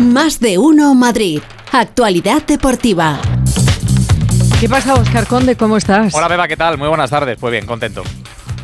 Más 0.00 0.40
de 0.40 0.58
uno 0.58 0.94
Madrid. 0.94 1.40
Actualidad 1.72 2.42
deportiva. 2.46 3.18
¿Qué 4.60 4.68
pasa, 4.68 4.94
Oscar 4.94 5.26
Conde? 5.26 5.56
¿Cómo 5.56 5.76
estás? 5.76 6.14
Hola, 6.14 6.28
Beba, 6.28 6.46
¿qué 6.48 6.56
tal? 6.56 6.78
Muy 6.78 6.88
buenas 6.88 7.10
tardes. 7.10 7.36
Pues 7.40 7.50
bien, 7.50 7.66
contento. 7.66 8.02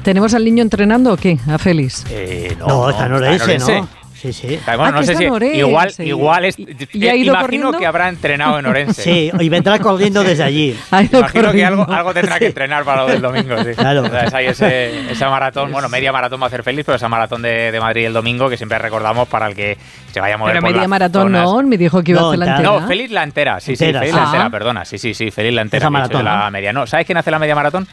¿Tenemos 0.03 0.33
al 0.35 0.45
niño 0.45 0.63
entrenando 0.63 1.13
o 1.13 1.17
qué? 1.17 1.39
A 1.49 1.59
Félix. 1.59 2.05
Eh, 2.11 2.57
No, 2.59 2.89
está 2.91 3.07
en 3.07 3.13
Orense, 3.13 3.59
¿no? 3.59 3.89
Sí, 4.21 4.33
sí. 4.33 4.59
Bueno, 4.67 4.83
Ah, 4.85 4.91
no 4.91 5.03
sé 5.05 5.15
si 5.15 5.25
igual, 5.25 5.93
igual 6.01 6.45
es, 6.45 6.59
¿Y- 6.59 6.67
y 6.93 7.07
ha 7.07 7.15
ido 7.15 7.27
imagino 7.33 7.41
corriendo? 7.41 7.79
que 7.79 7.87
habrá 7.87 8.09
entrenado 8.09 8.59
en 8.59 8.67
Orense. 8.67 9.01
Sí, 9.03 9.31
y 9.39 9.49
vendrá 9.49 9.79
corriendo 9.79 10.25
desde 10.25 10.43
allí. 10.43 10.77
Ha 10.91 11.05
ido 11.05 11.21
Imagino 11.21 11.53
que 11.53 11.65
algo, 11.65 11.87
algo 11.89 12.13
tendrá 12.13 12.39
que 12.41 12.47
entrenar 12.47 12.83
para 12.85 13.03
lo 13.03 13.09
del 13.09 13.21
domingo. 13.23 13.57
Sí. 13.63 13.71
Claro. 13.77 14.03
O 14.03 14.09
sea, 14.09 14.25
es 14.25 14.35
ahí 14.35 14.47
ese, 14.47 15.13
esa 15.13 15.31
maratón, 15.31 15.71
bueno, 15.71 15.89
media 15.89 16.11
maratón 16.11 16.41
va 16.41 16.45
a 16.45 16.49
hacer 16.49 16.65
feliz, 16.65 16.85
pero 16.85 16.97
esa 16.97 17.09
maratón 17.09 17.43
de, 17.43 17.71
de 17.71 17.79
Madrid 17.81 18.07
el 18.07 18.13
domingo 18.13 18.49
que 18.49 18.57
siempre 18.57 18.77
recordamos 18.79 19.29
para 19.29 19.47
el 19.47 19.55
que 19.55 19.79
se 20.13 20.21
vaya 20.21 20.35
a 20.35 20.39
mover 20.39 20.55
Pero 20.55 20.63
por 20.63 20.71
media 20.71 20.81
las 20.83 20.89
maratón 20.91 21.23
zonas. 21.23 21.45
no, 21.45 21.63
me 21.63 21.79
dijo 21.79 22.03
que 22.03 22.11
iba 22.11 22.21
No, 22.21 22.27
a 22.27 22.31
hacer 22.31 22.39
la 22.41 22.47
entera. 22.57 22.69
No, 22.81 22.87
feliz 22.89 23.11
la 23.13 23.23
entera, 23.23 23.61
sí, 23.61 23.77
sí, 23.77 23.85
Entera, 23.85 24.01
feliz 24.01 24.15
sí. 24.15 24.19
la 24.21 24.25
entera, 24.27 24.45
Ah. 24.47 24.51
perdona, 24.51 24.85
sí, 24.85 24.99
sí, 24.99 25.15
sí, 25.15 25.31
feliz 25.31 25.53
la 25.55 25.63
entera. 25.63 25.85
Esa 25.85 25.91
maratón, 25.91 26.19
de 26.19 26.25
la 26.25 26.45
¿no? 26.47 26.51
media. 26.51 26.73
No, 26.73 26.87
¿sabes 26.89 27.07
quién 27.07 27.19
hace 27.19 27.31
la 27.31 27.39
media 27.39 27.55
maratón? 27.55 27.87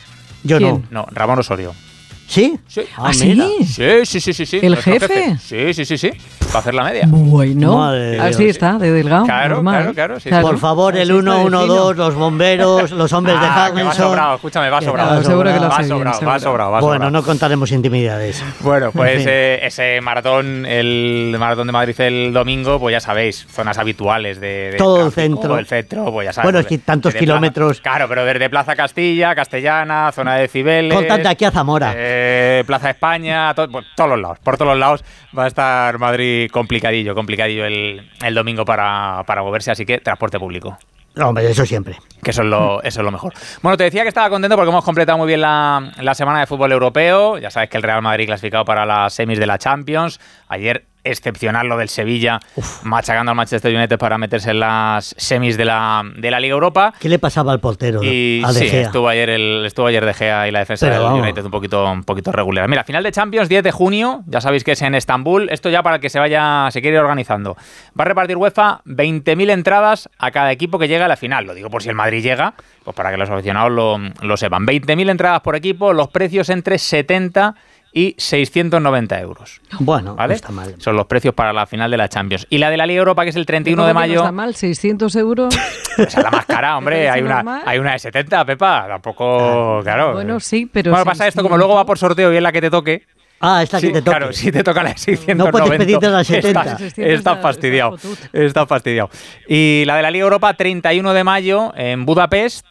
Yo 0.43 0.57
¿Quién? 0.57 0.85
no. 0.89 1.01
No, 1.03 1.07
Ramón 1.11 1.37
Osorio. 1.37 1.75
¿Sí? 2.27 2.57
Sí. 2.67 2.81
¿Ah, 2.97 3.11
mira. 3.19 3.45
sí? 3.65 3.65
Sí, 3.65 4.05
sí, 4.05 4.19
sí, 4.19 4.33
sí, 4.33 4.45
sí. 4.45 4.59
¿El 4.61 4.73
nuestro 4.73 4.93
jefe? 4.93 5.37
Sí, 5.39 5.73
sí, 5.73 5.85
sí, 5.85 5.97
sí. 5.97 6.09
Va 6.53 6.55
a 6.55 6.59
hacer 6.59 6.73
la 6.73 6.83
media. 6.83 7.05
Bueno, 7.07 7.77
Madre 7.77 8.19
así 8.19 8.43
Dios. 8.43 8.55
está, 8.55 8.77
de 8.77 8.91
delgado. 8.91 9.25
Claro, 9.25 9.55
normal. 9.55 9.75
claro, 9.77 9.93
claro, 9.93 10.19
sí. 10.19 10.29
Por 10.41 10.57
favor, 10.57 10.95
el 10.95 11.01
Así 11.09 11.17
está 11.19 11.31
de 11.33 11.39
112, 11.41 11.93
fino. 11.93 11.93
los 12.05 12.15
bomberos, 12.15 12.91
los 12.91 13.13
hombres 13.13 13.39
de 13.39 13.45
Ah, 13.45 13.71
va 13.73 13.93
sobrado, 13.93 14.35
escúchame, 14.35 14.69
va 14.69 14.81
sobrado. 14.81 15.15
va 15.17 15.23
Seguro 15.23 15.53
que 15.53 15.59
lo 15.59 15.69
Va 15.69 15.83
sobrado, 15.83 16.25
va 16.25 16.39
sobrado, 16.39 16.71
Bueno, 16.71 16.81
sobrado. 16.93 17.11
no 17.11 17.23
contaremos 17.23 17.71
intimidades. 17.71 18.43
Bueno, 18.61 18.91
pues 18.91 19.11
En 19.13 19.19
fin. 19.19 19.27
eh, 19.31 19.59
ese 19.63 20.01
maratón, 20.01 20.65
el 20.65 21.35
maratón 21.37 21.67
de 21.67 21.73
Madrid 21.73 21.99
el 22.01 22.33
domingo, 22.33 22.79
pues 22.79 22.93
ya 22.93 22.99
sabéis, 22.99 23.45
zonas 23.49 23.77
habituales 23.77 24.39
de, 24.39 24.71
de 24.71 24.77
Todo 24.77 25.05
el 25.07 25.11
centro. 25.11 25.57
El 25.57 25.65
centro, 25.67 26.11
pues 26.11 26.25
ya 26.25 26.33
sabéis. 26.33 26.45
Bueno, 26.45 26.59
es 26.59 26.65
pues, 26.67 26.79
que 26.79 26.85
tantos 26.85 27.13
kilómetros. 27.15 27.79
Plaza- 27.79 27.81
claro, 27.83 28.09
pero 28.09 28.25
desde 28.25 28.49
Plaza 28.49 28.75
Castilla, 28.75 29.35
Castellana, 29.35 30.11
zona 30.13 30.35
de 30.35 30.47
Cibeles. 30.47 30.93
Contan 30.93 31.21
de 31.23 31.29
aquí 31.29 31.45
a 31.45 31.51
Zamora. 31.51 31.93
eh, 31.95 32.14
Plaza 32.65 32.89
España, 32.91 33.53
to- 33.53 33.69
por 33.69 33.83
todos 33.95 34.09
los 34.11 34.19
lados. 34.21 34.39
Por 34.39 34.57
todos 34.57 34.71
los 34.71 34.79
lados 34.79 35.03
va 35.37 35.45
a 35.45 35.47
estar 35.47 35.97
Madrid 35.99 36.49
complicadillo, 36.51 37.15
complicadillo 37.15 37.65
el, 37.65 38.09
el 38.23 38.33
domingo 38.33 38.65
para, 38.65 39.23
para 39.25 39.41
moverse, 39.43 39.71
así 39.71 39.85
que 39.85 39.99
transporte 39.99 40.39
público. 40.39 40.77
No, 41.15 41.29
hombre, 41.29 41.49
eso 41.49 41.65
siempre. 41.65 41.95
Que 42.21 42.31
eso 42.31 42.41
es, 42.41 42.47
lo, 42.49 42.83
eso 42.83 42.99
es 42.99 43.05
lo 43.05 43.11
mejor. 43.11 43.33
Bueno, 43.61 43.77
te 43.77 43.85
decía 43.85 44.01
que 44.01 44.09
estaba 44.09 44.29
contento 44.29 44.57
porque 44.57 44.69
hemos 44.69 44.83
completado 44.83 45.17
muy 45.17 45.27
bien 45.27 45.39
la, 45.39 45.93
la 46.01 46.13
semana 46.13 46.41
de 46.41 46.45
fútbol 46.45 46.73
europeo. 46.73 47.37
Ya 47.37 47.49
sabes 47.49 47.69
que 47.69 47.77
el 47.77 47.83
Real 47.83 48.01
Madrid 48.01 48.25
clasificado 48.25 48.65
para 48.65 48.85
las 48.85 49.13
semis 49.13 49.39
de 49.39 49.45
la 49.45 49.57
Champions. 49.57 50.19
Ayer 50.49 50.83
excepcional 51.05 51.67
lo 51.67 51.77
del 51.77 51.87
Sevilla, 51.89 52.39
machacando 52.83 53.31
al 53.31 53.35
Manchester 53.37 53.73
United 53.73 53.97
para 53.97 54.17
meterse 54.17 54.51
en 54.51 54.59
las 54.59 55.15
semis 55.17 55.55
de 55.55 55.65
la, 55.65 56.03
de 56.17 56.31
la 56.31 56.39
Liga 56.39 56.53
Europa. 56.53 56.93
¿Qué 56.99 57.07
le 57.07 57.19
pasaba 57.19 57.53
al 57.53 57.59
portero? 57.59 58.03
Y 58.03 58.41
a 58.43 58.51
De 58.51 58.59
sí, 58.59 58.67
Gea? 58.67 58.81
estuvo 58.81 59.07
ayer, 59.07 59.29
el, 59.29 59.65
estuvo 59.65 59.87
ayer 59.87 60.05
De 60.05 60.13
Gea 60.13 60.47
y 60.47 60.51
la 60.51 60.59
defensa 60.59 60.85
Pero 60.87 60.95
del 60.95 61.03
vamos. 61.03 61.21
United 61.21 61.45
un 61.45 61.51
poquito, 61.51 61.89
un 61.89 62.03
poquito 62.03 62.31
regular. 62.31 62.67
Mira, 62.67 62.83
final 62.83 63.03
de 63.03 63.11
Champions, 63.11 63.47
10 63.47 63.63
de 63.63 63.71
junio, 63.71 64.23
ya 64.27 64.41
sabéis 64.41 64.63
que 64.63 64.73
es 64.73 64.81
en 64.81 64.95
Estambul. 64.95 65.49
Esto 65.49 65.69
ya 65.69 65.83
para 65.83 65.99
que 65.99 66.09
se 66.09 66.19
vaya, 66.19 66.67
se 66.71 66.81
quiere 66.81 66.97
ir 66.97 67.01
organizando. 67.01 67.55
Va 67.97 68.03
a 68.03 68.05
repartir 68.05 68.37
UEFA 68.37 68.81
20.000 68.85 69.51
entradas 69.51 70.09
a 70.17 70.31
cada 70.31 70.51
equipo 70.51 70.79
que 70.79 70.87
llega 70.87 71.05
a 71.05 71.07
la 71.07 71.17
final. 71.17 71.45
Lo 71.45 71.53
digo 71.53 71.69
por 71.69 71.83
si 71.83 71.89
el 71.89 71.95
Madrid 71.95 72.23
llega, 72.23 72.53
pues 72.83 72.95
para 72.95 73.11
que 73.11 73.17
los 73.17 73.29
aficionados 73.29 73.71
lo, 73.71 73.97
lo 74.21 74.37
sepan. 74.37 74.65
20.000 74.65 75.09
entradas 75.11 75.41
por 75.41 75.55
equipo, 75.55 75.93
los 75.93 76.07
precios 76.09 76.49
entre 76.49 76.77
70 76.77 77.55
y 77.74 77.74
690 78.17 79.19
euros. 79.21 79.61
Bueno, 79.79 80.15
¿Vale? 80.15 80.29
no 80.29 80.35
está 80.35 80.51
mal. 80.51 80.75
Son 80.79 80.95
los 80.95 81.05
precios 81.07 81.33
para 81.33 81.53
la 81.53 81.65
final 81.65 81.89
de 81.89 81.97
la 81.97 82.09
Champions. 82.09 82.45
Y 82.49 82.57
la 82.57 82.69
de 82.69 82.77
la 82.77 82.85
Liga 82.85 82.99
Europa, 82.99 83.23
que 83.23 83.29
es 83.29 83.35
el 83.35 83.45
31 83.45 83.81
¿Cómo 83.81 83.87
de 83.87 83.91
que 83.91 83.93
no 83.93 83.99
mayo. 83.99 84.19
está 84.19 84.31
mal, 84.31 84.53
600 84.55 85.15
euros. 85.15 85.55
Pues 85.95 86.09
es 86.17 86.21
la 86.21 86.29
más 86.29 86.45
cara, 86.45 86.71
¿Te 86.71 86.73
hombre. 86.75 87.09
Hay 87.09 87.21
una, 87.21 87.35
normal? 87.35 87.61
hay 87.65 87.79
una 87.79 87.93
de 87.93 87.99
70, 87.99 88.43
Pepa. 88.43 88.85
Tampoco, 88.87 89.79
claro. 89.81 90.11
Bueno, 90.11 90.41
sí, 90.41 90.65
pero 90.71 90.91
Bueno, 90.91 91.05
pasa 91.05 91.25
esto, 91.25 91.41
como 91.41 91.57
luego 91.57 91.73
va 91.75 91.85
por 91.85 91.97
sorteo 91.97 92.33
y 92.33 92.35
es 92.35 92.43
la 92.43 92.51
que 92.51 92.59
te 92.59 92.69
toque. 92.69 93.03
Ah, 93.39 93.63
esta 93.63 93.79
sí, 93.79 93.87
que 93.87 93.93
te 93.93 94.01
toque. 94.01 94.17
Claro, 94.17 94.33
si 94.33 94.51
te 94.51 94.61
toca 94.61 94.83
la 94.83 94.89
de 94.89 94.97
690. 94.97 95.43
No 95.45 95.51
puedes 95.51 95.69
pedirte 95.79 96.09
la 96.09 96.17
de 96.17 96.23
70. 96.25 96.47
Estás, 96.61 96.77
600 96.79 96.97
estás 97.17 97.33
está- 97.33 97.41
fastidiado. 97.41 97.97
Estás 98.33 98.67
fastidiado. 98.67 99.09
Y 99.47 99.83
la 99.85 99.95
de 99.95 100.01
la 100.01 100.11
Liga 100.11 100.23
Europa, 100.23 100.53
31 100.53 101.13
de 101.13 101.23
mayo 101.23 101.71
en 101.77 102.05
Budapest. 102.05 102.65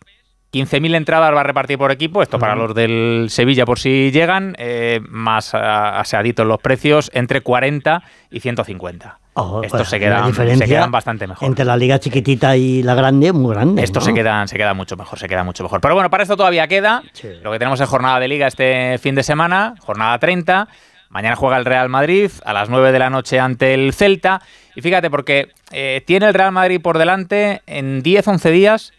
15.000 0.55 0.95
entradas 0.95 1.35
va 1.35 1.41
a 1.41 1.43
repartir 1.43 1.77
por 1.77 1.91
equipo, 1.91 2.23
esto 2.23 2.39
para 2.39 2.55
los 2.55 2.75
del 2.75 3.27
Sevilla 3.29 3.67
por 3.67 3.81
si 3.81 4.13
llegan, 4.13 4.55
eh, 4.57 5.01
más 5.09 5.53
aseaditos 5.53 6.47
los 6.47 6.61
precios, 6.61 7.11
entre 7.13 7.41
40 7.41 8.05
y 8.31 8.39
150. 8.39 9.19
Oh, 9.37 9.63
Estos 9.65 9.81
pues, 9.81 9.89
se 9.89 9.99
quedan, 9.99 10.29
diferencia 10.29 10.65
se 10.65 10.73
quedan 10.73 10.93
bastante 10.93 11.27
mejor. 11.27 11.49
Entre 11.49 11.65
la 11.65 11.77
liga 11.77 11.99
chiquitita 11.99 12.57
y 12.57 12.85
la 12.85 12.95
grande, 12.95 13.33
muy 13.33 13.53
grande. 13.53 13.83
Estos 13.83 14.05
¿no? 14.05 14.11
se 14.11 14.15
quedan, 14.15 14.47
se 14.47 14.57
quedan 14.57 14.77
mucho 14.77 14.97
mejor, 14.97 15.19
se 15.19 15.27
queda 15.27 15.43
mucho 15.43 15.65
mejor. 15.65 15.81
Pero 15.81 15.95
bueno, 15.95 16.09
para 16.09 16.23
esto 16.23 16.37
todavía 16.37 16.69
queda. 16.69 17.03
Sí. 17.13 17.29
Lo 17.43 17.51
que 17.51 17.59
tenemos 17.59 17.81
es 17.81 17.89
jornada 17.89 18.21
de 18.21 18.29
liga 18.29 18.47
este 18.47 18.97
fin 18.99 19.17
de 19.17 19.25
semana, 19.25 19.75
jornada 19.81 20.17
30. 20.21 20.69
Mañana 21.11 21.35
juega 21.35 21.57
el 21.57 21.65
Real 21.65 21.89
Madrid 21.89 22.31
a 22.45 22.53
las 22.53 22.71
9 22.71 22.93
de 22.93 22.99
la 23.01 23.11
noche 23.11 23.41
ante 23.41 23.75
el 23.75 23.93
Celta. 23.93 24.41
Y 24.77 24.83
fíjate, 24.83 25.11
porque 25.11 25.49
eh, 25.73 26.05
tiene 26.07 26.27
el 26.27 26.35
Real 26.35 26.53
Madrid 26.53 26.81
por 26.81 26.99
delante 26.99 27.63
en 27.67 28.05
10-11 28.05 28.51
días 28.53 28.93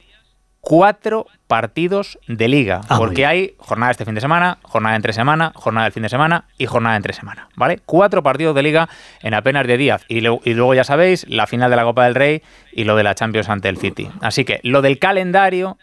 cuatro 0.66 1.28
partidos 1.48 2.18
de 2.28 2.48
liga. 2.48 2.82
Ah, 2.90 2.98
porque 2.98 3.26
hay 3.26 3.54
jornada 3.60 3.92
este 3.92 4.04
fin 4.04 4.16
de 4.16 4.22
semana, 4.22 4.58
jornada 4.64 4.96
entre 4.96 5.14
semana, 5.14 5.52
jornada 5.54 5.86
del 5.86 5.94
fin 5.94 6.04
de 6.04 6.10
semana 6.10 6.46
y 6.58 6.66
jornada 6.66 6.98
entre 6.98 7.14
semana. 7.14 7.50
¿Vale? 7.56 7.80
Cuatro 7.86 8.24
partidos 8.24 8.56
de 8.56 8.64
liga 8.64 8.90
en 9.22 9.36
apenas 9.36 9.68
de 9.68 9.78
días. 9.78 10.04
Y, 10.10 10.18
y 10.18 10.54
luego 10.54 10.74
ya 10.74 10.84
sabéis, 10.84 11.28
la 11.30 11.46
final 11.46 11.70
de 11.70 11.76
la 11.78 11.84
Copa 11.84 12.06
del 12.06 12.16
Rey 12.16 12.42
y 12.74 12.84
lo 12.84 12.96
de 12.96 13.04
la 13.04 13.14
Champions 13.14 13.48
ante 13.48 13.70
el 13.70 13.78
City. 13.78 14.10
Así 14.22 14.44
que 14.44 14.60
lo 14.64 14.82
del 14.82 14.98
calendario 14.98 15.78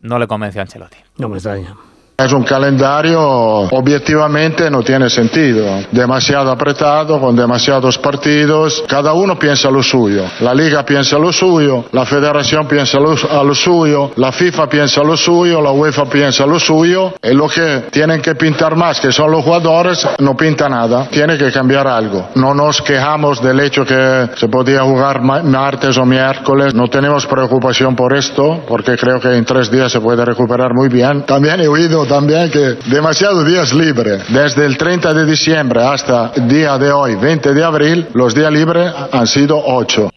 no 0.00 0.18
le 0.18 0.26
convenció 0.26 0.62
a 0.62 0.62
Ancelotti. 0.62 0.96
No 1.18 1.28
me 1.28 1.36
extraña. 1.36 1.74
Es 2.16 2.32
un 2.32 2.44
calendario 2.44 3.20
objetivamente 3.20 4.70
no 4.70 4.82
tiene 4.82 5.10
sentido, 5.10 5.64
demasiado 5.90 6.50
apretado, 6.52 7.20
con 7.20 7.34
demasiados 7.34 7.98
partidos, 7.98 8.84
cada 8.86 9.12
uno 9.14 9.36
piensa 9.36 9.68
lo 9.68 9.82
suyo, 9.82 10.22
la 10.40 10.54
liga 10.54 10.84
piensa 10.84 11.18
lo 11.18 11.32
suyo, 11.32 11.84
la 11.90 12.04
federación 12.04 12.68
piensa 12.68 13.00
lo, 13.00 13.14
a 13.30 13.42
lo 13.42 13.52
suyo, 13.54 14.12
la 14.14 14.30
FIFA 14.30 14.68
piensa 14.68 15.02
lo 15.02 15.16
suyo, 15.16 15.60
la 15.60 15.72
UEFA 15.72 16.04
piensa 16.04 16.46
lo 16.46 16.60
suyo, 16.60 17.14
y 17.20 17.34
lo 17.34 17.48
que 17.48 17.86
tienen 17.90 18.22
que 18.22 18.36
pintar 18.36 18.76
más, 18.76 19.00
que 19.00 19.10
son 19.10 19.32
los 19.32 19.44
jugadores, 19.44 20.06
no 20.20 20.36
pinta 20.36 20.68
nada, 20.68 21.08
tiene 21.10 21.36
que 21.36 21.50
cambiar 21.50 21.88
algo. 21.88 22.28
No 22.36 22.54
nos 22.54 22.80
quejamos 22.80 23.42
del 23.42 23.58
hecho 23.58 23.84
que 23.84 24.28
se 24.36 24.46
podía 24.48 24.82
jugar 24.82 25.20
ma- 25.20 25.42
martes 25.42 25.98
o 25.98 26.06
miércoles, 26.06 26.74
no 26.74 26.86
tenemos 26.86 27.26
preocupación 27.26 27.96
por 27.96 28.14
esto, 28.16 28.60
porque 28.68 28.96
creo 28.96 29.18
que 29.18 29.34
en 29.34 29.44
tres 29.44 29.68
días 29.68 29.90
se 29.90 30.00
puede 30.00 30.24
recuperar 30.24 30.72
muy 30.74 30.88
bien. 30.88 31.22
También 31.26 31.60
he 31.60 31.66
oído 31.66 32.03
también 32.06 32.50
que 32.50 32.76
demasiados 32.90 33.46
días 33.46 33.72
libres, 33.72 34.22
desde 34.28 34.64
el 34.66 34.76
30 34.76 35.12
de 35.14 35.24
diciembre 35.26 35.82
hasta 35.82 36.32
el 36.36 36.48
día 36.48 36.76
de 36.78 36.90
hoy, 36.92 37.14
20 37.16 37.52
de 37.54 37.64
abril, 37.64 38.06
los 38.14 38.34
días 38.34 38.52
libres 38.52 38.92
han 39.12 39.26
sido 39.26 39.60
ocho. 39.64 40.10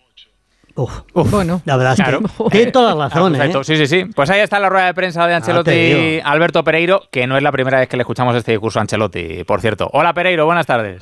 Uf, 0.75 1.01
Bueno, 1.13 1.61
la 1.65 1.75
verdad 1.75 1.93
es 1.93 1.99
Claro. 1.99 2.19
que 2.21 2.49
tiene 2.51 2.71
toda 2.71 2.93
la 2.93 3.09
razón, 3.09 3.33
¿eh? 3.33 3.37
Perfecto, 3.39 3.63
sí, 3.63 3.77
sí, 3.77 3.87
sí. 3.87 4.05
Pues 4.15 4.29
ahí 4.29 4.41
está 4.41 4.59
la 4.59 4.69
rueda 4.69 4.85
de 4.85 4.93
prensa 4.93 5.23
de 5.23 5.29
te 5.29 5.35
Ancelotti 5.35 5.71
digo. 5.71 6.21
Alberto 6.23 6.63
Pereiro, 6.63 7.01
que 7.11 7.25
no 7.25 7.35
es 7.35 7.41
la 7.41 7.51
primera 7.51 7.79
vez 7.79 7.89
que 7.89 7.97
le 7.97 8.03
escuchamos 8.03 8.35
este 8.35 8.51
discurso 8.51 8.77
a 8.77 8.83
Ancelotti, 8.83 9.43
por 9.43 9.59
cierto. 9.59 9.89
Hola 9.93 10.13
Pereiro, 10.13 10.45
buenas 10.45 10.67
tardes. 10.67 11.01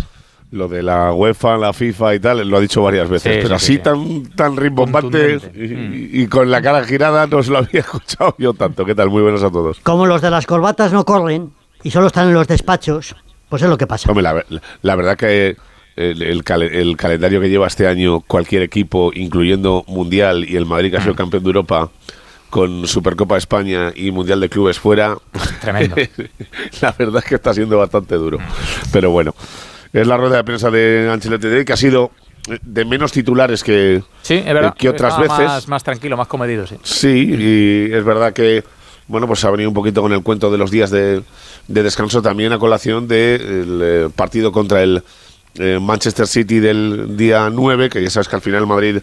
Lo 0.55 0.67
de 0.69 0.81
la 0.81 1.11
UEFA, 1.11 1.57
la 1.57 1.73
FIFA 1.73 2.16
y 2.16 2.19
tal, 2.19 2.47
lo 2.47 2.55
ha 2.57 2.61
dicho 2.61 2.81
varias 2.81 3.09
veces, 3.09 3.33
Sí, 3.33 3.39
pero 3.43 3.59
sí, 3.59 3.66
sí, 3.66 3.73
así 3.73 3.73
sí. 3.73 3.79
tan, 3.79 4.25
tan 4.35 4.55
rimbombante 4.55 5.39
y, 5.53 6.21
y 6.23 6.27
con 6.27 6.49
la 6.49 6.61
cara 6.61 6.83
girada 6.85 7.27
no 7.27 7.43
se 7.43 7.51
lo 7.51 7.57
había 7.57 7.79
escuchado 7.81 8.35
yo 8.38 8.53
tanto. 8.53 8.85
¿Qué 8.85 8.95
tal? 8.95 9.09
Muy 9.09 9.21
buenos 9.21 9.44
a 9.44 9.51
todos. 9.51 9.79
Como 9.81 10.05
los 10.05 10.21
de 10.21 10.29
las 10.31 10.45
corbatas 10.45 10.94
no 10.94 11.03
corren 11.03 11.51
y 11.83 11.91
solo 11.91 12.07
están 12.07 12.29
en 12.29 12.33
los 12.35 12.47
despachos, 12.47 13.15
pues 13.49 13.61
es 13.63 13.69
lo 13.69 13.77
que 13.77 13.85
pasa. 13.85 14.09
Hombre, 14.09 14.23
la, 14.23 14.45
la 14.81 14.95
verdad 14.95 15.17
que 15.17 15.57
el, 15.97 16.21
el 16.21 16.44
cale- 16.45 16.79
el 16.81 16.95
calendario 16.95 17.41
que 17.41 17.49
lleva 17.49 17.67
este 17.67 17.85
año 17.88 18.21
cualquier 18.21 18.62
equipo, 18.62 19.12
incluyendo 19.13 19.83
Mundial 19.88 20.45
y 20.50 20.56
el 20.56 20.65
Madrid 20.65 20.89
que 20.91 20.97
ha 20.97 21.01
sido 21.01 21.13
Mm. 21.15 21.18
campeón 21.18 21.44
de 21.44 21.47
Europa, 21.50 21.89
con 22.50 22.88
Supercopa 22.88 23.35
de 23.35 23.39
España 23.39 23.91
y 23.94 24.12
Mundial 24.12 24.39
de 24.39 24.47
Clubes 24.47 24.80
fuera, 24.80 25.18
Tremendo. 25.59 25.95
la 26.81 26.91
verdad 26.97 27.18
es 27.21 27.25
que 27.30 27.35
está 27.35 27.53
siendo 27.53 27.77
bastante 27.77 28.15
duro. 28.15 28.38
Pero 28.94 29.12
bueno, 29.12 29.35
es 30.01 30.07
la 30.07 30.18
rueda 30.18 30.38
de 30.38 30.44
prensa 30.44 30.69
de 30.71 31.09
Ancelotti 31.12 31.65
que 31.65 31.74
ha 31.74 31.77
sido 31.77 32.12
de 32.62 32.86
menos 32.86 33.12
titulares 33.12 33.63
que, 33.63 34.03
Sí, 34.21 34.36
es 34.36 34.45
verdad. 34.53 34.75
que 34.77 34.89
otras 34.89 35.13
Estaba 35.13 35.27
veces. 35.39 35.45
Más, 35.47 35.68
más 35.68 35.83
tranquilo, 35.83 36.15
más 36.18 36.27
comedido, 36.27 36.68
sí. 36.68 36.75
Sí, 36.83 37.33
y 37.89 37.94
es 37.94 38.03
verdad 38.03 38.33
que, 38.33 38.63
bueno, 39.07 39.25
pues 39.27 39.44
ha 39.45 39.50
venido 39.51 39.69
un 39.69 39.74
poquito 39.74 40.01
con 40.01 40.13
el 40.13 40.21
cuento 40.21 40.51
de 40.51 40.57
los 40.57 40.69
días 40.69 40.92
de, 40.92 41.24
de 41.68 41.83
descanso 41.83 42.21
también 42.21 42.53
a 42.53 42.59
colación 42.59 43.07
del 43.07 43.80
eh, 43.81 44.09
partido 44.15 44.51
contra 44.51 44.83
el 44.83 45.01
eh, 45.57 45.80
Manchester 45.81 46.27
City 46.27 46.59
del 46.59 47.15
día 47.18 47.50
9, 47.51 47.89
que 47.89 48.03
ya 48.03 48.09
sabes 48.12 48.27
que 48.27 48.36
al 48.36 48.42
final 48.44 48.62
el 48.62 48.68
Madrid 48.68 48.97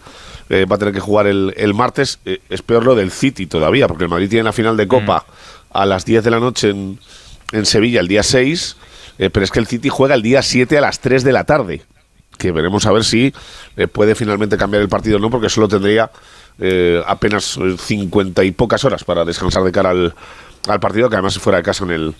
eh, 0.50 0.66
va 0.70 0.76
a 0.76 0.78
tener 0.78 0.94
que 0.94 1.00
jugar 1.00 1.26
el, 1.26 1.52
el 1.56 1.74
martes. 1.74 2.20
Eh, 2.24 2.38
es 2.48 2.62
peor 2.62 2.84
lo 2.84 2.94
del 2.94 3.10
City 3.10 3.46
todavía, 3.46 3.88
porque 3.88 4.04
el 4.04 4.10
Madrid 4.10 4.28
tiene 4.28 4.44
la 4.44 4.52
final 4.52 4.76
de 4.76 4.86
Copa 4.86 5.24
a 5.72 5.86
las 5.86 6.04
10 6.04 6.22
de 6.22 6.30
la 6.30 6.38
noche 6.38 6.68
en, 6.70 6.98
en 7.52 7.66
Sevilla 7.66 8.00
el 8.00 8.06
día 8.08 8.22
6, 8.22 8.76
eh, 9.22 9.30
pero 9.30 9.44
es 9.44 9.52
que 9.52 9.60
el 9.60 9.68
City 9.68 9.88
juega 9.88 10.16
el 10.16 10.22
día 10.22 10.42
7 10.42 10.78
a 10.78 10.80
las 10.80 10.98
3 10.98 11.22
de 11.22 11.30
la 11.30 11.44
tarde. 11.44 11.82
que 12.38 12.50
veremos 12.50 12.86
a 12.86 12.92
ver 12.92 13.04
si 13.04 13.32
eh, 13.76 13.86
puede 13.86 14.16
finalmente 14.16 14.56
cambiar 14.56 14.82
el 14.82 14.88
partido 14.88 15.18
o 15.18 15.20
no, 15.20 15.30
porque 15.30 15.48
solo 15.48 15.68
tendría 15.68 16.10
eh, 16.58 17.00
apenas 17.06 17.56
50 17.78 18.42
y 18.42 18.50
pocas 18.50 18.84
horas 18.84 19.04
para 19.04 19.24
descansar 19.24 19.62
de 19.62 19.70
cara 19.70 19.90
al, 19.90 20.12
al 20.66 20.80
partido, 20.80 21.08
que 21.08 21.14
además 21.14 21.38
fuera 21.38 21.58
de 21.58 21.62
casa 21.62 21.84
en 21.84 21.92
el, 21.92 22.14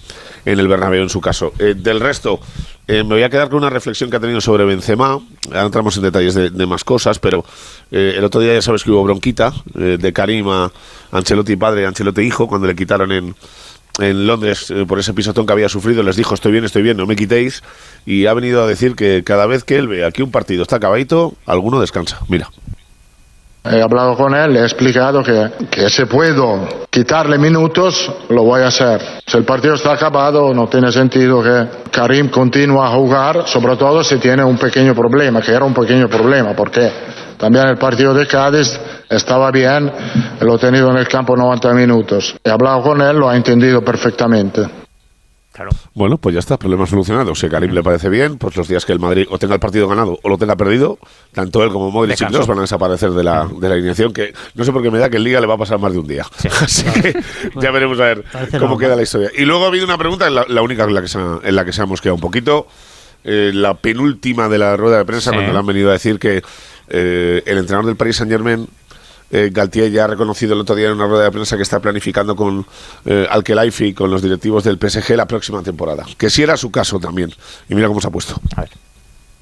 en 0.44 0.60
el 0.60 0.69
Bernabéu 0.69 1.02
en 1.02 1.08
su 1.08 1.20
caso. 1.20 1.52
Del 1.58 1.99
resto, 1.99 2.38
me 2.87 3.02
voy 3.02 3.25
a 3.25 3.31
quedar 3.31 3.48
con 3.48 3.58
una 3.58 3.70
reflexión 3.70 4.08
que 4.08 4.19
ha 4.19 4.20
tenido 4.20 4.40
sobre 4.40 4.64
Benzema. 4.64 5.19
Ahora 5.48 5.62
entramos 5.64 5.96
en 5.96 6.05
detalles 6.05 6.34
de, 6.34 6.66
más 6.66 6.84
cosas, 6.84 7.19
pero 7.19 7.44
el 7.90 8.22
otro 8.22 8.40
día 8.40 8.55
ya 8.55 8.62
sabes 8.62 8.84
que 8.84 8.93
hubo 8.93 9.02
bronquita 9.02 9.52
de 9.75 10.12
Karim 10.12 10.48
a 10.48 10.70
Ancelotti 11.10 11.56
padre 11.56 11.84
Ancelotti 11.84 12.22
hijo 12.22 12.46
cuando 12.46 12.69
le 12.69 12.76
quitaron 12.76 13.10
en, 13.10 13.34
en 13.98 14.26
Londres 14.26 14.70
eh, 14.70 14.84
por 14.86 14.98
ese 14.98 15.12
pisotón 15.12 15.46
que 15.46 15.52
había 15.52 15.68
sufrido. 15.68 16.02
Les 16.02 16.16
dijo, 16.16 16.34
estoy 16.34 16.52
bien, 16.52 16.64
estoy 16.64 16.82
bien, 16.82 16.96
no 16.96 17.06
me 17.06 17.16
quitéis. 17.16 17.62
Y 18.06 18.26
ha 18.26 18.34
venido 18.34 18.62
a 18.62 18.66
decir 18.66 18.94
que 18.94 19.22
cada 19.24 19.46
vez 19.46 19.64
que 19.64 19.76
él 19.76 19.88
ve 19.88 20.04
aquí 20.04 20.22
un 20.22 20.30
partido 20.30 20.62
está 20.62 20.76
acabadito, 20.76 21.34
alguno 21.46 21.80
descansa. 21.80 22.18
Mira. 22.28 22.48
He 23.64 23.80
hablado 23.80 24.16
con 24.16 24.34
él, 24.34 24.54
le 24.54 24.60
he 24.60 24.64
explicado 24.64 25.22
que, 25.22 25.68
que 25.70 25.88
si 25.88 26.04
puedo 26.06 26.66
quitarle 26.90 27.38
minutos, 27.38 28.10
lo 28.28 28.42
voy 28.42 28.60
a 28.62 28.66
hacer. 28.66 29.00
Si 29.24 29.36
el 29.36 29.44
partido 29.44 29.74
está 29.74 29.92
acabado, 29.92 30.52
no 30.52 30.66
tiene 30.66 30.90
sentido 30.90 31.40
que 31.40 31.90
Karim 31.92 32.28
continúe 32.28 32.82
a 32.82 32.90
jugar, 32.90 33.44
sobre 33.46 33.76
todo 33.76 34.02
si 34.02 34.16
tiene 34.16 34.42
un 34.42 34.58
pequeño 34.58 34.96
problema, 34.96 35.40
que 35.40 35.52
era 35.52 35.64
un 35.64 35.74
pequeño 35.74 36.08
problema, 36.08 36.54
porque 36.56 36.90
también 37.38 37.68
el 37.68 37.76
partido 37.76 38.12
de 38.14 38.26
Cádiz 38.26 38.80
estaba 39.12 39.50
bien, 39.50 39.90
lo 40.40 40.56
he 40.56 40.58
tenido 40.58 40.90
en 40.90 40.96
el 40.96 41.08
campo 41.08 41.36
90 41.36 41.72
minutos. 41.74 42.34
He 42.44 42.50
hablado 42.50 42.82
con 42.82 43.00
él, 43.00 43.16
lo 43.16 43.28
ha 43.28 43.36
entendido 43.36 43.82
perfectamente. 43.82 44.62
Claro. 45.52 45.70
Bueno, 45.94 46.16
pues 46.16 46.32
ya 46.32 46.38
está, 46.38 46.56
problema 46.56 46.86
solucionado. 46.86 47.34
Si 47.34 47.44
a 47.44 47.50
Karim 47.50 47.72
le 47.72 47.82
parece 47.82 48.08
bien, 48.08 48.38
pues 48.38 48.56
los 48.56 48.66
días 48.68 48.86
que 48.86 48.92
el 48.92 48.98
Madrid 48.98 49.26
o 49.28 49.38
tenga 49.38 49.52
el 49.52 49.60
partido 49.60 49.86
ganado 49.86 50.18
o 50.22 50.28
lo 50.30 50.38
tenga 50.38 50.56
perdido, 50.56 50.98
tanto 51.34 51.62
él 51.62 51.70
como 51.70 51.90
Modric 51.90 52.18
y 52.22 52.24
van 52.46 52.58
a 52.58 52.60
desaparecer 52.62 53.10
de 53.10 53.22
la, 53.22 53.46
de 53.60 53.68
la 53.68 53.74
alineación, 53.74 54.14
que 54.14 54.32
no 54.54 54.64
sé 54.64 54.72
por 54.72 54.82
qué 54.82 54.90
me 54.90 54.98
da 54.98 55.10
que 55.10 55.18
en 55.18 55.24
Liga 55.24 55.42
le 55.42 55.46
va 55.46 55.54
a 55.54 55.58
pasar 55.58 55.78
más 55.78 55.92
de 55.92 55.98
un 55.98 56.06
día. 56.06 56.24
Así 56.62 56.84
que 56.84 57.14
ya 57.60 57.70
veremos 57.70 58.00
a 58.00 58.04
ver 58.04 58.24
cómo 58.52 58.60
normal. 58.60 58.78
queda 58.78 58.96
la 58.96 59.02
historia. 59.02 59.30
Y 59.36 59.44
luego 59.44 59.64
ha 59.64 59.68
habido 59.68 59.84
una 59.84 59.98
pregunta, 59.98 60.30
la, 60.30 60.46
la 60.48 60.62
única 60.62 60.84
en 60.84 60.94
la 60.94 61.02
que 61.02 61.08
se 61.08 61.18
ha, 61.18 61.38
en 61.42 61.54
la 61.54 61.66
que 61.66 61.72
se 61.74 61.82
ha 61.82 61.86
mosqueado 61.86 62.14
un 62.14 62.22
poquito, 62.22 62.66
eh, 63.22 63.50
la 63.52 63.74
penúltima 63.74 64.48
de 64.48 64.56
la 64.58 64.74
rueda 64.78 64.96
de 64.96 65.04
prensa, 65.04 65.32
Sí. 65.32 65.36
cuando 65.36 65.52
le 65.52 65.58
han 65.58 65.66
venido 65.66 65.90
a 65.90 65.92
decir 65.92 66.18
que 66.18 66.42
eh, 66.88 67.42
el 67.44 67.58
entrenador 67.58 67.84
del 67.86 67.96
Paris 67.96 68.16
Saint-Germain 68.16 68.66
eh, 69.32 69.50
Galtier 69.50 69.90
ya 69.90 70.05
ha 70.05 70.06
reconocido 70.06 70.52
el 70.52 70.61
otro 70.61 70.75
día 70.75 70.88
en 70.88 70.93
una 70.93 71.06
rueda 71.06 71.25
de 71.25 71.31
prensa 71.31 71.56
que 71.56 71.62
está 71.62 71.81
planificando 71.81 72.37
con 72.37 72.67
eh, 73.06 73.26
y 73.81 73.93
con 73.94 74.11
los 74.11 74.23
directivos 74.23 74.62
del 74.62 74.79
PSG 74.79 75.17
la 75.17 75.26
próxima 75.26 75.62
temporada. 75.62 76.05
Que 76.19 76.29
si 76.29 76.43
era 76.43 76.56
su 76.56 76.70
caso 76.70 77.00
también. 77.00 77.32
Y 77.69 77.75
mira 77.75 77.88
cómo 77.88 78.00
se 78.00 78.08
ha 78.08 78.11
puesto. 78.11 78.38
A 78.55 78.61
ver. 78.61 78.70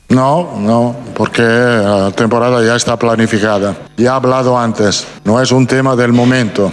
No, 0.09 0.57
no, 0.59 0.97
porque 1.15 1.43
la 1.43 2.11
temporada 2.13 2.65
ya 2.65 2.77
está 2.77 2.97
planificada. 2.97 3.77
Ya 3.97 4.05
he 4.05 4.15
hablado 4.15 4.59
antes, 4.59 5.07
no 5.25 5.41
es 5.41 5.53
un 5.53 5.67
tema 5.67 5.95
del 5.97 6.13
momento. 6.13 6.73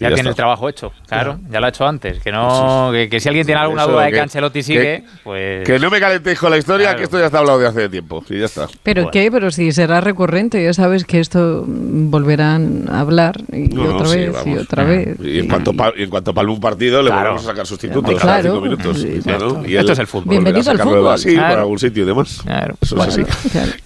Ya, 0.00 0.08
ya 0.10 0.14
tiene 0.14 0.20
está. 0.20 0.28
el 0.30 0.36
trabajo 0.36 0.68
hecho, 0.68 0.92
claro, 1.08 1.40
ya 1.50 1.58
lo 1.60 1.66
ha 1.66 1.68
hecho 1.70 1.86
antes. 1.86 2.20
Que 2.22 2.30
no, 2.30 2.90
que, 2.92 3.08
que 3.08 3.18
si 3.20 3.28
alguien 3.28 3.44
tiene 3.46 3.60
alguna 3.60 3.82
Eso, 3.82 3.90
duda 3.92 4.02
de 4.04 4.08
que 4.10 4.14
que- 4.14 4.20
Ancelotti 4.20 4.58
que- 4.60 4.62
sigue, 4.62 5.04
pues 5.24 5.64
Que 5.66 5.78
no 5.80 5.90
me 5.90 5.98
calentéis 6.00 6.38
con 6.38 6.50
la 6.50 6.58
historia, 6.58 6.86
Claro. 6.86 6.98
que 6.98 7.04
esto 7.04 7.18
ya 7.18 7.26
está 7.26 7.38
hablado 7.40 7.58
de 7.58 7.66
hace 7.66 7.88
tiempo. 7.88 8.24
Y 8.30 8.38
ya 8.38 8.44
está. 8.46 8.68
¿Pero 8.82 9.02
Bueno. 9.02 9.10
qué? 9.12 9.30
Pero 9.30 9.50
si 9.50 9.72
será 9.72 10.00
recurrente, 10.00 10.62
ya 10.62 10.72
sabes 10.72 11.04
que 11.04 11.18
esto 11.20 11.64
volverán 11.66 12.86
a 12.90 13.00
hablar 13.00 13.36
y 13.52 13.68
No, 13.68 13.84
no, 13.84 13.96
otra 13.96 14.06
sí, 14.08 14.18
vez 14.18 14.36
y 14.46 14.56
otra 14.56 14.84
vez. 14.84 15.16
Y 15.22 15.38
en 15.40 15.48
cuanto, 15.48 15.72
pa- 15.72 15.92
y 15.96 16.02
en 16.04 16.10
cuanto 16.10 16.32
palme 16.34 16.52
un 16.52 16.60
partido, 16.60 17.02
le 17.02 17.10
volvemos 17.10 17.42
a 17.42 17.46
sacar 17.46 17.66
sustitutos 17.66 18.14
Claro. 18.14 18.26
cada 18.26 18.42
cinco 18.42 18.60
minutos. 18.60 19.00
Sí. 19.00 19.20
Y 19.66 19.76
Esto 19.76 19.92
es 19.92 19.98
el 19.98 20.06
fútbol. 20.06 20.24
volverá 20.36 20.40
a 20.40 20.52
Bienvenido 20.52 20.70
al 20.70 20.78
fútbol. 20.78 21.16
Claro. 21.38 21.48
por 21.54 21.58
algún 21.58 21.78
sitio 21.78 22.02
y 22.02 22.06
demás. 22.06 22.40
Claro. 22.44 22.74
Eso 22.80 22.96
es 23.02 23.08
así. 23.08 23.22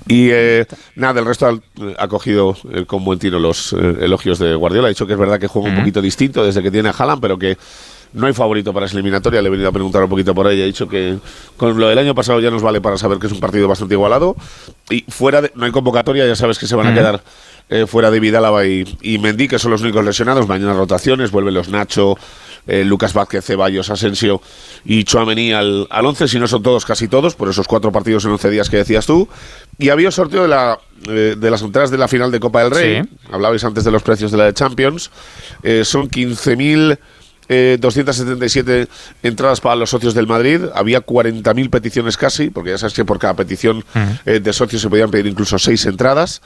Y 0.09 0.29
eh, 0.31 0.67
nada, 0.97 1.21
el 1.21 1.27
resto 1.27 1.47
ha, 1.47 2.03
ha 2.03 2.09
cogido 2.09 2.57
eh, 2.73 2.85
con 2.85 3.05
buen 3.05 3.19
tino 3.19 3.39
los 3.39 3.73
eh, 3.73 3.97
elogios 4.03 4.39
de 4.39 4.55
Guardiola. 4.55 4.89
Ha 4.89 4.91
dicho 4.91 5.07
que 5.07 5.15
es 5.15 5.19
verdad 5.19 5.39
que 5.41 5.47
juega 5.47 5.71
un 5.71 5.77
poquito 5.77 6.02
distinto 6.03 6.45
desde 6.45 6.63
que 6.63 6.71
tiene 6.71 6.89
a 6.91 6.93
Haaland, 6.93 7.21
pero 7.23 7.39
que 7.39 7.57
no 8.13 8.27
hay 8.27 8.33
favorito 8.33 8.73
para 8.73 8.87
esa 8.87 8.97
eliminatoria. 8.97 9.41
Le 9.41 9.49
he 9.49 9.51
venido 9.51 9.69
a 9.69 9.73
preguntar 9.73 10.03
un 10.03 10.11
poquito 10.11 10.35
por 10.35 10.47
ahí. 10.47 10.61
Ha 10.61 10.67
dicho 10.67 10.89
que 10.89 11.19
con 11.57 11.79
lo 11.79 11.89
del 11.89 11.99
año 11.99 12.15
pasado 12.15 12.41
ya 12.41 12.51
nos 12.51 12.63
vale 12.63 12.81
para 12.81 12.99
saber 12.99 13.19
que 13.19 13.27
es 13.27 13.33
un 13.33 13.41
partido 13.41 13.69
bastante 13.69 13.95
igualado. 13.95 14.37
Y 14.91 15.05
fuera 15.09 15.41
de, 15.41 15.53
no 15.55 15.65
hay 15.65 15.73
convocatoria, 15.73 16.27
ya 16.27 16.37
sabes 16.37 16.59
que 16.59 16.67
se 16.67 16.77
van 16.77 16.89
a 16.89 16.95
quedar 16.95 17.23
eh, 17.71 17.87
fuera 17.87 18.11
de 18.11 18.21
Vidálava 18.21 18.67
y, 18.67 18.85
y 19.01 19.19
Mendy, 19.19 19.49
que 19.49 19.59
son 19.59 19.71
los 19.71 19.81
únicos 19.83 20.05
lesionados. 20.05 20.47
Mañana 20.47 20.75
rotaciones, 20.75 21.31
vuelven 21.31 21.55
los 21.55 21.69
Nacho, 21.69 22.19
eh, 22.67 22.85
Lucas 22.85 23.13
Vázquez, 23.13 23.45
Ceballos, 23.45 23.91
Asensio 23.91 24.41
y 24.85 25.05
Chuamení 25.05 25.53
al, 25.53 25.87
al 25.91 26.07
11, 26.07 26.29
si 26.29 26.39
no 26.39 26.47
son 26.47 26.63
todos, 26.63 26.85
casi 26.85 27.09
todos, 27.09 27.35
por 27.35 27.49
esos 27.49 27.67
cuatro 27.67 27.93
partidos 27.93 28.25
en 28.25 28.33
11 28.33 28.51
días 28.51 28.71
que 28.71 28.77
decías 28.77 29.07
tú. 29.07 29.29
Y 29.79 29.89
había 29.89 30.11
sorteo 30.11 30.43
de, 30.43 30.49
la, 30.49 30.79
eh, 31.09 31.35
de 31.37 31.51
las 31.51 31.63
entradas 31.63 31.91
de 31.91 31.99
la 31.99 32.09
final 32.09 32.31
de 32.31 32.41
Copa 32.41 32.63
del 32.63 32.71
Rey. 32.71 33.03
Sí. 33.03 33.09
Hablabais 33.31 33.65
antes 33.65 33.85
de 33.85 33.91
los 33.91 34.03
precios 34.03 34.31
de 34.31 34.39
la 34.39 34.45
de 34.45 34.55
Champions. 34.55 35.11
Eh, 35.63 35.85
son 35.85 36.09
15.000. 36.09 36.99
eh, 37.49 37.77
277 37.81 38.89
entradas 39.23 39.61
para 39.61 39.77
los 39.77 39.91
socios 39.91 40.15
del 40.15 40.27
Madrid. 40.27 40.63
Había 40.75 41.05
40.000 41.05 41.71
peticiones 41.71 42.17
casi, 42.17 42.51
porque 42.51 42.71
ya 42.71 42.79
sabes 42.79 42.95
que 42.95 43.05
por 43.05 43.19
cada 43.19 43.35
petición 43.35 43.85
eh, 44.27 44.41
de 44.41 44.53
socios 44.53 44.83
se 44.83 44.89
podían 44.89 45.11
pedir 45.11 45.27
incluso 45.27 45.59
seis 45.59 45.85
entradas. 45.87 46.43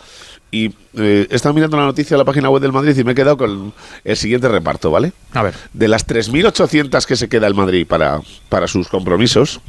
Y 0.51 0.73
eh, 0.95 1.27
he 1.31 1.35
estado 1.35 1.55
mirando 1.55 1.77
la 1.77 1.85
noticia 1.85 2.17
de 2.17 2.19
la 2.19 2.25
página 2.25 2.49
web 2.51 2.63
del 2.63 2.73
Madrid 2.73 2.97
y 2.97 3.05
me 3.05 3.13
he 3.13 3.15
quedado 3.15 3.37
con 3.37 3.75
el 4.05 4.17
siguiente 4.17 4.49
reparto, 4.49 4.91
¿vale? 4.91 5.13
A 5.33 5.43
ver. 5.43 5.55
De 5.73 5.89
las 5.89 6.07
3.800 6.07 7.05
que 7.05 7.17
se 7.17 7.29
queda 7.29 7.47
el 7.47 7.55
Madrid 7.55 7.87
para, 7.87 8.21
para 8.49 8.69
sus 8.69 8.89
compromisos, 8.89 9.61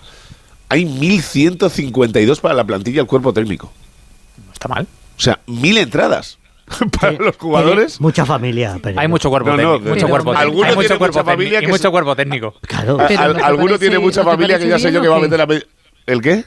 hay 0.70 0.86
1.152 0.86 2.40
para 2.40 2.54
la 2.54 2.64
plantilla 2.64 2.98
y 2.98 3.00
el 3.00 3.08
cuerpo 3.08 3.34
técnico. 3.34 3.72
No 4.46 4.54
está 4.54 4.68
mal. 4.68 4.88
O 5.18 5.20
sea, 5.20 5.40
1.000 5.48 5.78
entradas 5.80 6.38
para 7.00 7.10
Tiene- 7.12 7.25
los 7.25 7.38
jugadores. 7.38 8.02
Mucha 8.02 8.25
familia. 8.25 8.75
Pereiro. 8.81 9.02
Hay 9.02 9.08
mucho 9.08 9.30
cuerpo 9.30 9.50
No, 9.52 9.58
no, 9.58 9.62
técnico. 9.64 9.84
pero 9.84 9.96
mucho 9.96 10.08
cuerpo 10.10 10.31
alguno 10.31 10.40
técnico. 10.42 10.66
Hay 10.66 10.69
tiene 10.69 10.75
mucho 10.88 10.98
cuerpo 11.00 11.18
mucha 11.19 11.31
familia 11.31 11.52
técnico. 11.52 11.60
que 11.60 11.66
Y 11.66 11.72
mucho 11.80 11.92
cuerpo 11.92 12.16
técnico. 12.16 12.54
Claro. 12.62 12.98
Pero 13.08 13.22
Al- 13.22 13.28
¿no 13.30 13.34
te 13.40 13.44
alguno 13.44 13.66
parece- 13.66 13.80
tiene 13.80 14.00
mucha 14.00 14.24
no 14.24 14.31
familia 14.31 14.60
que 14.60 14.68
ya 14.68 14.78
sé 14.80 14.92
yo 14.92 15.00
bien 15.00 15.02
que 15.04 15.08
o 15.08 15.12
va 15.12 15.18
a 15.18 15.19
qué? 15.22 15.25
meter 15.28 15.42
a... 15.42 15.46
me- 15.46 15.62
¿El 16.06 16.22
qué? 16.22 16.44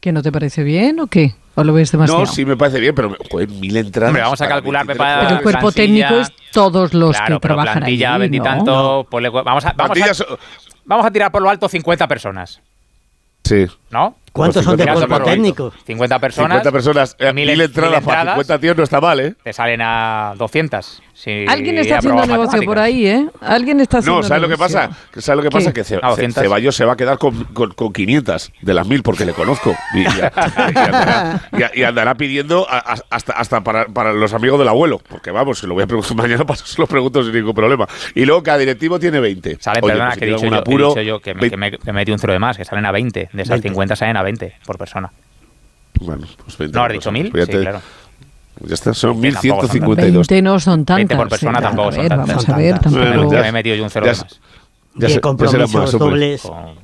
¿Que 0.00 0.12
no 0.12 0.22
te 0.22 0.30
parece 0.32 0.62
bien 0.62 1.00
o 1.00 1.06
qué? 1.08 1.34
¿O 1.56 1.64
lo 1.64 1.72
ves 1.72 1.90
demasiado? 1.90 2.20
No, 2.20 2.26
sí 2.26 2.44
me 2.44 2.56
parece 2.56 2.78
bien, 2.78 2.94
pero 2.94 3.16
joder, 3.30 3.48
mil 3.48 3.76
entradas. 3.76 4.10
Hombre, 4.10 4.22
vamos 4.22 4.40
a 4.40 4.44
para 4.44 4.54
calcular, 4.56 4.86
23 4.86 5.08
Pepa, 5.16 5.26
Pero 5.26 5.36
el 5.38 5.42
cuerpo 5.42 5.72
técnico 5.72 6.14
es 6.20 6.32
todos 6.52 6.94
los 6.94 7.16
claro, 7.16 7.36
que 7.36 7.40
pero 7.40 7.54
trabajan 7.54 7.78
plantilla, 7.80 8.10
allí, 8.14 8.20
veintitanto, 8.20 8.64
¿no? 9.02 9.04
ponle 9.10 9.28
cu- 9.30 9.42
vamos 9.42 9.64
a, 9.64 9.72
vamos, 9.76 9.98
a, 10.00 10.24
vamos 10.84 11.04
a 11.06 11.10
tirar 11.10 11.32
por 11.32 11.42
lo 11.42 11.50
alto 11.50 11.68
50 11.68 12.06
personas, 12.06 12.60
Sí. 13.42 13.66
¿no? 13.90 14.14
¿Cuántos 14.38 14.64
son 14.64 14.76
de 14.76 14.84
50 14.84 15.06
cuerpo 15.06 15.24
técnico? 15.30 15.72
50 15.86 16.18
personas. 16.18 16.48
50 16.62 16.72
personas, 16.72 17.16
eh, 17.18 17.32
mil- 17.32 17.48
mil, 17.48 17.60
entradas 17.60 18.02
para 18.04 18.20
entradas. 18.20 18.34
50 18.46 18.58
tíos 18.60 18.76
no 18.76 18.82
está 18.84 19.00
mal, 19.00 19.20
¿eh? 19.20 19.34
Te 19.42 19.52
salen 19.52 19.80
a 19.82 20.34
200. 20.36 21.02
Si 21.14 21.44
Alguien 21.48 21.78
está 21.78 21.96
he 21.96 21.98
haciendo 21.98 22.24
negocio 22.26 22.62
por 22.62 22.78
ahí, 22.78 23.06
¿eh? 23.06 23.26
Alguien 23.40 23.80
está 23.80 23.98
haciendo 23.98 24.20
No, 24.22 24.26
¿sabes 24.26 24.40
lo 24.40 24.48
que 24.48 24.54
negocio. 24.54 24.78
pasa? 24.78 24.96
¿Sabes 25.20 25.36
lo 25.36 25.42
que 25.42 25.48
¿Qué? 25.48 25.58
pasa? 25.58 25.72
Que 25.72 25.82
Ce- 25.84 25.96
Ce- 25.96 26.00
200. 26.00 26.42
Ceballos 26.44 26.76
se 26.76 26.84
va 26.84 26.92
a 26.92 26.96
quedar 26.96 27.18
con, 27.18 27.42
con, 27.46 27.72
con 27.72 27.92
500 27.92 28.52
de 28.62 28.74
las 28.74 28.86
1000 28.86 29.02
porque 29.02 29.24
le 29.24 29.32
conozco. 29.32 29.74
Y, 29.94 30.02
y- 30.02 30.04
y 30.04 30.78
andará, 30.78 31.40
y- 31.74 31.80
y 31.80 31.82
andará 31.82 32.14
pidiendo 32.14 32.66
a- 32.70 32.94
hasta, 33.10 33.32
hasta 33.32 33.62
para, 33.62 33.86
para 33.86 34.12
los 34.12 34.32
amigos 34.32 34.58
del 34.60 34.68
abuelo. 34.68 35.00
Porque 35.08 35.32
vamos, 35.32 35.58
se 35.58 35.66
lo 35.66 35.74
voy 35.74 35.82
a 35.82 35.86
preguntar 35.88 36.16
mañana, 36.16 36.44
paso, 36.46 36.64
se 36.66 36.80
lo 36.80 36.86
pregunto 36.86 37.22
sin 37.24 37.32
ningún 37.34 37.54
problema. 37.54 37.86
Y 38.14 38.24
luego 38.24 38.42
cada 38.44 38.58
directivo 38.58 39.00
tiene 39.00 39.18
20. 39.18 39.58
Salen, 39.60 39.82
Oye, 39.84 39.92
perdona, 39.92 40.10
pues 40.10 40.14
si 40.14 40.20
que 40.20 40.26
he 40.26 40.28
dicho, 40.28 40.46
yo, 40.46 40.54
he 40.54 40.58
apuro, 40.58 40.88
dicho 40.90 41.02
yo 41.02 41.20
que 41.20 41.34
me, 41.34 41.50
que 41.50 41.56
me- 41.56 41.70
que 41.72 41.92
metí 41.92 42.12
un 42.12 42.18
cero 42.20 42.32
de 42.32 42.38
más, 42.38 42.56
que 42.56 42.64
salen 42.64 42.86
a 42.86 42.92
20. 42.92 43.28
De 43.32 43.42
esas 43.42 43.56
20. 43.56 43.68
50 43.70 43.96
salen 43.96 44.16
a 44.16 44.22
20 44.22 44.27
por 44.66 44.78
persona. 44.78 45.10
Bueno, 46.00 46.26
pues 46.44 46.56
20 46.58 46.76
¿No 46.78 46.84
has 46.84 46.92
dicho 46.92 47.10
persona. 47.10 47.18
1000? 47.22 47.30
Pues 47.32 47.40
ya 47.40 47.46
Sí, 47.46 47.52
te- 47.58 47.62
claro. 47.62 47.80
Ya 48.60 48.74
está, 48.74 48.92
son 48.94 49.20
Que 49.22 49.30
tampoco 49.32 49.66
son 49.68 49.70
1152. 49.78 50.26
20 50.28 50.42
no 50.42 50.58
son 50.60 50.84
tantas. 50.84 50.96
20 50.96 51.16
por 51.16 51.28
persona 51.28 51.58
sí, 51.58 51.62
tampoco 51.64 51.88
a 51.88 51.92
son 51.92 52.08
tantas. 52.08 52.26
Vamos 52.28 52.42
Son 52.44 52.54
a 52.54 52.58
ver, 52.58 52.70
tantas. 52.72 52.92
tampoco... 52.92 53.06
Bueno, 53.14 53.30
Que 53.30 53.36
ya- 53.36 53.42
me 53.42 53.48
he 53.48 53.52
metido 53.52 53.76
yo 53.76 53.84
un 53.84 53.90
cero 53.90 54.06
ya 54.06 54.10
de 54.12 54.16
se- 54.16 54.24
más. 54.24 54.40
Ya 54.94 55.08
se- 55.08 55.14
ya 55.14 55.20
compromisos 55.20 55.74
más, 55.74 55.92
dobles. 55.92 56.44
A 56.44 56.50
mí 56.50 56.74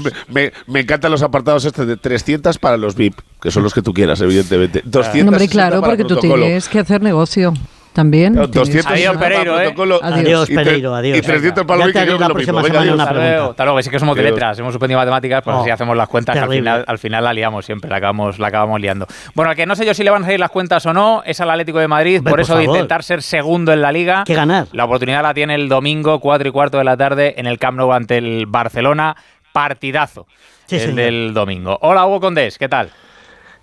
22. 0.00 0.12
me, 0.28 0.42
me- 0.42 0.52
me 0.66 0.80
encantan 0.80 1.12
los 1.12 1.22
apartados 1.22 1.64
este 1.64 1.86
de 1.86 1.96
300 1.96 2.58
para 2.58 2.76
los 2.76 2.96
VIP, 2.96 3.16
que 3.40 3.50
son 3.52 3.62
los 3.62 3.72
que 3.72 3.80
tú 3.82 3.92
quieras, 3.94 4.20
evidentemente. 4.20 4.82
200 4.84 5.32
Hombre, 5.32 5.48
claro, 5.48 5.80
porque 5.80 6.04
tú 6.04 6.16
tienes 6.16 6.68
que 6.68 6.80
hacer 6.80 7.00
negocio 7.00 7.54
también. 7.94 8.34
No, 8.34 8.50
Tienes 8.50 8.68
200 8.68 8.86
que- 8.92 8.98
Adiós, 8.98 9.16
Pereiro, 9.16 9.58
¿eh? 9.60 9.74
Adiós. 9.74 10.00
Adiós, 10.02 10.48
Pereiro, 10.50 10.94
adiós. 10.94 11.16
Y 11.18 11.22
300 11.22 11.64
para 11.64 11.86
VIP, 11.86 11.92
que 11.94 12.04
la 12.04 12.12
es 12.14 12.20
lo 12.20 12.34
mismo. 12.34 12.62
Venga, 12.62 12.80
adiós. 12.80 12.94
una 12.94 13.02
Hasta 13.04 13.14
pregunta. 13.14 13.36
luego, 13.36 13.50
hasta 13.50 13.64
luego. 13.64 13.82
Sí 13.82 13.90
que 13.90 13.98
somos 13.98 14.16
de 14.16 14.22
letras, 14.24 14.58
hemos 14.58 14.72
suspendido 14.74 14.98
matemáticas, 15.00 15.42
pues 15.42 15.56
Oh, 15.56 15.60
así 15.62 15.70
hacemos 15.70 15.96
las 15.96 16.08
cuentas, 16.08 16.34
que 16.34 16.40
al 16.40 16.48
final, 16.50 16.84
al 16.86 16.98
final 16.98 17.24
la 17.24 17.32
liamos 17.32 17.64
siempre, 17.64 17.88
la 17.88 17.96
acabamos, 17.96 18.38
la 18.38 18.48
acabamos 18.48 18.80
liando. 18.80 19.06
Bueno, 19.34 19.50
al 19.50 19.56
que 19.56 19.64
no 19.64 19.76
sé 19.76 19.86
yo 19.86 19.94
si 19.94 20.04
le 20.04 20.10
van 20.10 20.22
a 20.22 20.24
salir 20.26 20.40
las 20.40 20.50
cuentas 20.50 20.84
o 20.86 20.92
no, 20.92 21.22
es 21.24 21.40
al 21.40 21.48
Atlético 21.50 21.78
de 21.78 21.88
Madrid, 21.88 22.18
Hombre, 22.18 22.30
por 22.32 22.38
por 22.38 22.40
eso 22.40 22.56
de 22.58 22.64
intentar 22.64 23.02
ser 23.02 23.22
segundo 23.22 23.72
en 23.72 23.80
la 23.80 23.92
Liga. 23.92 24.24
Que 24.26 24.34
ganar. 24.34 24.66
La 24.72 24.84
oportunidad 24.84 25.22
la 25.22 25.32
tiene 25.32 25.54
el 25.54 25.68
domingo, 25.68 26.20
4 26.20 26.48
y 26.48 26.50
cuarto 26.52 26.78
de 26.78 26.84
la 26.84 26.96
tarde, 26.96 27.34
en 27.38 27.46
el 27.46 27.58
Camp 27.58 27.78
Nou 27.78 27.92
ante 27.92 28.18
el 28.18 28.46
Barcelona. 28.46 29.14
Partidazo 29.52 30.26
Sí, 30.66 30.74
el 30.76 30.80
señor. 30.80 30.96
del 30.96 31.32
domingo. 31.32 31.78
Hola, 31.82 32.04
Hugo 32.06 32.18
Condés, 32.20 32.58
¿qué 32.58 32.68
tal? 32.68 32.90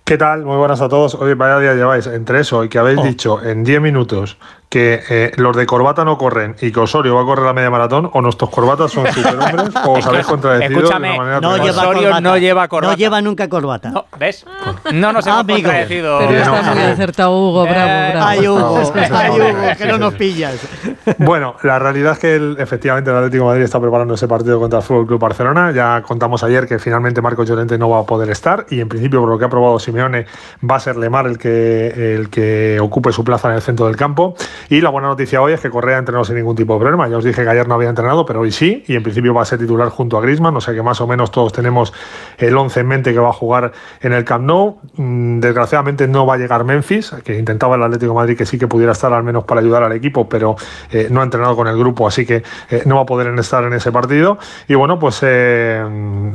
¿Qué 0.04 0.18
tal? 0.18 0.44
Muy 0.44 0.56
buenas 0.56 0.80
a 0.80 0.88
todos. 0.88 1.14
Hoy 1.14 1.34
vaya 1.34 1.58
día 1.60 1.74
lleváis 1.74 2.06
entre 2.06 2.40
eso 2.40 2.64
y 2.64 2.68
que 2.68 2.78
habéis 2.78 2.98
Oh. 2.98 3.04
dicho 3.04 3.42
en 3.42 3.62
10 3.64 3.80
minutos 3.80 4.36
que 4.72 5.02
eh, 5.10 5.32
los 5.36 5.54
de 5.54 5.66
corbata 5.66 6.02
no 6.02 6.16
corren 6.16 6.56
y 6.62 6.72
que 6.72 6.80
Osorio 6.80 7.14
va 7.14 7.20
a 7.20 7.24
correr 7.26 7.44
la 7.44 7.52
media 7.52 7.68
maratón, 7.68 8.08
o 8.10 8.22
nuestros 8.22 8.48
corbatas 8.48 8.90
son 8.90 9.06
superhombres, 9.12 9.68
o 9.84 9.98
os 9.98 10.06
habéis 10.06 10.24
contradecido 10.26 10.78
Escúchame, 10.80 11.08
de 11.08 11.14
una 11.14 11.22
manera 11.24 11.40
No 11.42 11.56
lleva 11.58 11.82
Osorio 11.82 12.02
corbata. 12.04 12.20
no 12.22 12.38
lleva 12.38 12.68
corbata. 12.68 12.92
No 12.92 12.96
lleva 12.98 13.20
nunca 13.20 13.48
corbata. 13.50 13.90
No, 13.90 14.06
¿Ves? 14.18 14.46
No 14.94 15.12
nos 15.12 15.26
hemos 15.26 15.40
Amigo. 15.40 15.58
contradecido. 15.62 16.18
Pero 16.20 16.30
está 16.38 16.62
no, 16.62 16.74
muy 16.74 16.82
no. 16.84 16.88
acertado, 16.92 17.30
Hugo. 17.38 17.62
Bravo, 17.64 17.90
Eh, 17.90 18.10
bravo. 18.12 18.26
Ay, 18.26 18.48
Hugo, 18.48 18.80
ay, 19.12 19.30
Hugo, 19.30 19.46
que 19.76 19.86
no 19.86 19.98
nos 19.98 20.14
pillas. 20.14 20.54
Bueno, 21.18 21.56
la 21.62 21.78
realidad 21.78 22.12
es 22.12 22.18
que 22.18 22.34
el- 22.36 22.56
efectivamente 22.58 23.10
el 23.10 23.16
Atlético 23.18 23.44
de 23.44 23.48
Madrid 23.50 23.64
está 23.64 23.78
preparando 23.78 24.14
ese 24.14 24.26
partido 24.26 24.58
contra 24.58 24.78
el 24.78 24.84
Fútbol 24.84 25.06
Club 25.06 25.20
Barcelona. 25.20 25.70
Ya 25.72 26.00
contamos 26.02 26.42
ayer 26.44 26.66
que 26.66 26.78
finalmente 26.78 27.20
Marco 27.20 27.44
Llorente 27.44 27.76
no 27.76 27.90
va 27.90 28.00
a 28.00 28.04
poder 28.06 28.30
estar 28.30 28.64
y 28.70 28.80
en 28.80 28.88
principio 28.88 29.20
por 29.20 29.28
lo 29.28 29.38
que 29.38 29.44
ha 29.44 29.48
probado 29.50 29.78
Simeone 29.78 30.24
va 30.68 30.76
a 30.76 30.80
ser 30.80 30.96
Lemar 30.96 31.26
el 31.26 31.36
que 31.38 32.14
el 32.16 32.30
que 32.30 32.78
ocupe 32.80 33.12
su 33.12 33.22
plaza 33.24 33.48
en 33.48 33.54
el 33.56 33.60
centro 33.62 33.86
del 33.86 33.96
campo. 33.96 34.34
Y 34.68 34.80
la 34.80 34.90
buena 34.90 35.08
noticia 35.08 35.40
hoy 35.40 35.52
es 35.52 35.60
que 35.60 35.70
Correa 35.70 35.96
ha 35.96 35.98
entrenado 35.98 36.24
sin 36.24 36.36
ningún 36.36 36.56
tipo 36.56 36.74
de 36.74 36.80
problema. 36.80 37.08
Ya 37.08 37.16
os 37.16 37.24
dije 37.24 37.42
que 37.42 37.48
ayer 37.48 37.68
no 37.68 37.74
había 37.74 37.88
entrenado, 37.88 38.24
pero 38.24 38.40
hoy 38.40 38.52
sí 38.52 38.84
y 38.86 38.96
en 38.96 39.02
principio 39.02 39.34
va 39.34 39.42
a 39.42 39.44
ser 39.44 39.58
titular 39.58 39.88
junto 39.88 40.18
a 40.18 40.20
Griezmann. 40.20 40.56
O 40.56 40.60
sea 40.60 40.74
que 40.74 40.82
más 40.82 41.00
o 41.00 41.06
menos 41.06 41.30
todos 41.30 41.52
tenemos 41.52 41.92
el 42.38 42.56
11 42.56 42.80
en 42.80 42.86
mente 42.86 43.12
que 43.12 43.18
va 43.18 43.30
a 43.30 43.32
jugar 43.32 43.72
en 44.00 44.12
el 44.12 44.24
Camp 44.24 44.44
Nou. 44.44 44.80
Mm, 44.96 45.40
Desgraciadamente 45.40 46.08
no 46.08 46.26
va 46.26 46.34
a 46.34 46.38
llegar 46.38 46.64
Memphis, 46.64 47.14
que 47.24 47.38
intentaba 47.38 47.76
el 47.76 47.82
Atlético 47.82 48.14
Madrid 48.14 48.36
que 48.36 48.46
sí 48.46 48.58
que 48.58 48.68
pudiera 48.68 48.92
estar 48.92 49.12
al 49.12 49.22
menos 49.22 49.44
para 49.44 49.60
ayudar 49.60 49.82
al 49.82 49.92
equipo, 49.92 50.28
pero 50.28 50.56
eh, 50.90 51.08
no 51.10 51.20
ha 51.20 51.24
entrenado 51.24 51.56
con 51.56 51.66
el 51.66 51.76
grupo, 51.76 52.06
así 52.06 52.24
que 52.24 52.42
eh, 52.70 52.82
no 52.86 52.96
va 52.96 53.02
a 53.02 53.06
poder 53.06 53.38
estar 53.38 53.64
en 53.64 53.72
ese 53.72 53.92
partido. 53.92 54.38
Y 54.68 54.74
bueno, 54.74 54.98
pues 54.98 55.20
eh, 55.22 55.82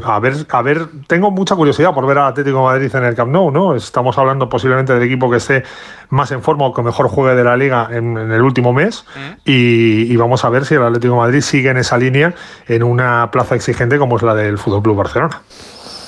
a 0.03 0.19
ver, 0.19 0.33
a 0.49 0.61
ver, 0.61 0.87
tengo 1.07 1.31
mucha 1.31 1.55
curiosidad 1.55 1.93
por 1.93 2.05
ver 2.05 2.17
al 2.17 2.27
Atlético 2.27 2.63
Madrid 2.63 2.93
en 2.93 3.03
el 3.03 3.15
Camp 3.15 3.31
Nou, 3.31 3.51
¿no? 3.51 3.75
Estamos 3.75 4.17
hablando 4.17 4.49
posiblemente 4.49 4.93
del 4.93 5.03
equipo 5.03 5.29
que 5.29 5.37
esté 5.37 5.63
más 6.09 6.31
en 6.31 6.41
forma 6.41 6.65
o 6.65 6.73
que 6.73 6.81
mejor 6.81 7.07
juegue 7.09 7.35
de 7.35 7.43
la 7.43 7.57
liga 7.57 7.89
en, 7.91 8.16
en 8.19 8.31
el 8.31 8.41
último 8.41 8.73
mes. 8.73 9.05
Y, 9.45 10.11
y 10.11 10.15
vamos 10.15 10.43
a 10.45 10.49
ver 10.49 10.65
si 10.65 10.75
el 10.75 10.83
Atlético 10.83 11.13
de 11.13 11.19
Madrid 11.19 11.41
sigue 11.41 11.69
en 11.69 11.77
esa 11.77 11.97
línea 11.97 12.33
en 12.67 12.83
una 12.83 13.29
plaza 13.31 13.55
exigente 13.55 13.97
como 13.97 14.17
es 14.17 14.23
la 14.23 14.35
del 14.35 14.57
Fútbol 14.57 14.83
Club 14.83 14.97
Barcelona. 14.97 15.41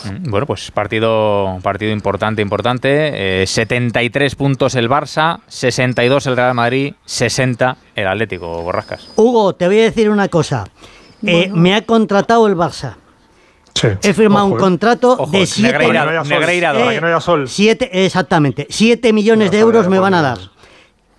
Mm, 0.05 0.29
Bueno, 0.29 0.45
pues 0.45 0.71
partido, 0.71 1.59
partido 1.61 1.91
importante, 1.91 2.41
importante. 2.41 3.41
Eh, 3.43 3.47
73 3.47 4.35
puntos 4.35 4.75
el 4.75 4.89
Barça, 4.89 5.39
62 5.47 6.27
el 6.27 6.35
Real 6.35 6.53
Madrid, 6.53 6.93
60 7.05 7.77
el 7.95 8.07
Atlético, 8.07 8.61
Borrascas. 8.61 9.09
Hugo, 9.15 9.53
te 9.55 9.67
voy 9.67 9.79
a 9.79 9.83
decir 9.83 10.09
una 10.09 10.27
cosa. 10.27 10.65
Eh, 11.25 11.51
me 11.53 11.75
ha 11.75 11.81
contratado 11.81 12.47
el 12.47 12.55
Barça. 12.55 12.95
Sí. 13.73 13.87
He 14.03 14.13
firmado 14.13 14.45
Ojo, 14.47 14.55
un 14.55 14.59
eh. 14.59 14.61
contrato 14.61 15.11
Ojo, 15.13 15.31
de 15.31 15.45
7 15.45 15.71
Para 15.71 15.85
que 15.87 15.93
no 15.93 16.23
Negreira-. 16.23 16.23
Negreira 16.23 16.73
que 16.73 17.01
no 17.01 17.45
exactamente, 17.91 18.67
7 18.69 19.13
millones 19.13 19.51
de 19.51 19.59
euros 19.59 19.87
me 19.87 19.99
van 19.99 20.13
a 20.13 20.21
dar. 20.21 20.37
ibas. 20.37 20.49
Ya 20.49 20.49
sabía 20.49 20.55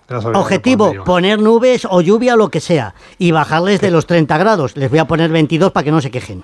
Objetivo, 0.33 0.93
poner 1.05 1.39
nubes 1.39 1.85
o 1.89 2.01
lluvia 2.01 2.33
o 2.33 2.37
lo 2.37 2.49
que 2.49 2.59
sea. 2.59 2.93
Y 3.17 3.31
bajarles 3.31 3.81
de 3.81 3.91
los 3.91 4.05
30 4.07 4.37
grados. 4.37 4.75
Les 4.77 4.89
voy 4.89 4.99
a 4.99 5.05
poner 5.05 5.29
22 5.31 5.71
para 5.71 5.83
que 5.83 5.91
no 5.91 6.01
se 6.01 6.11
quejen. 6.11 6.43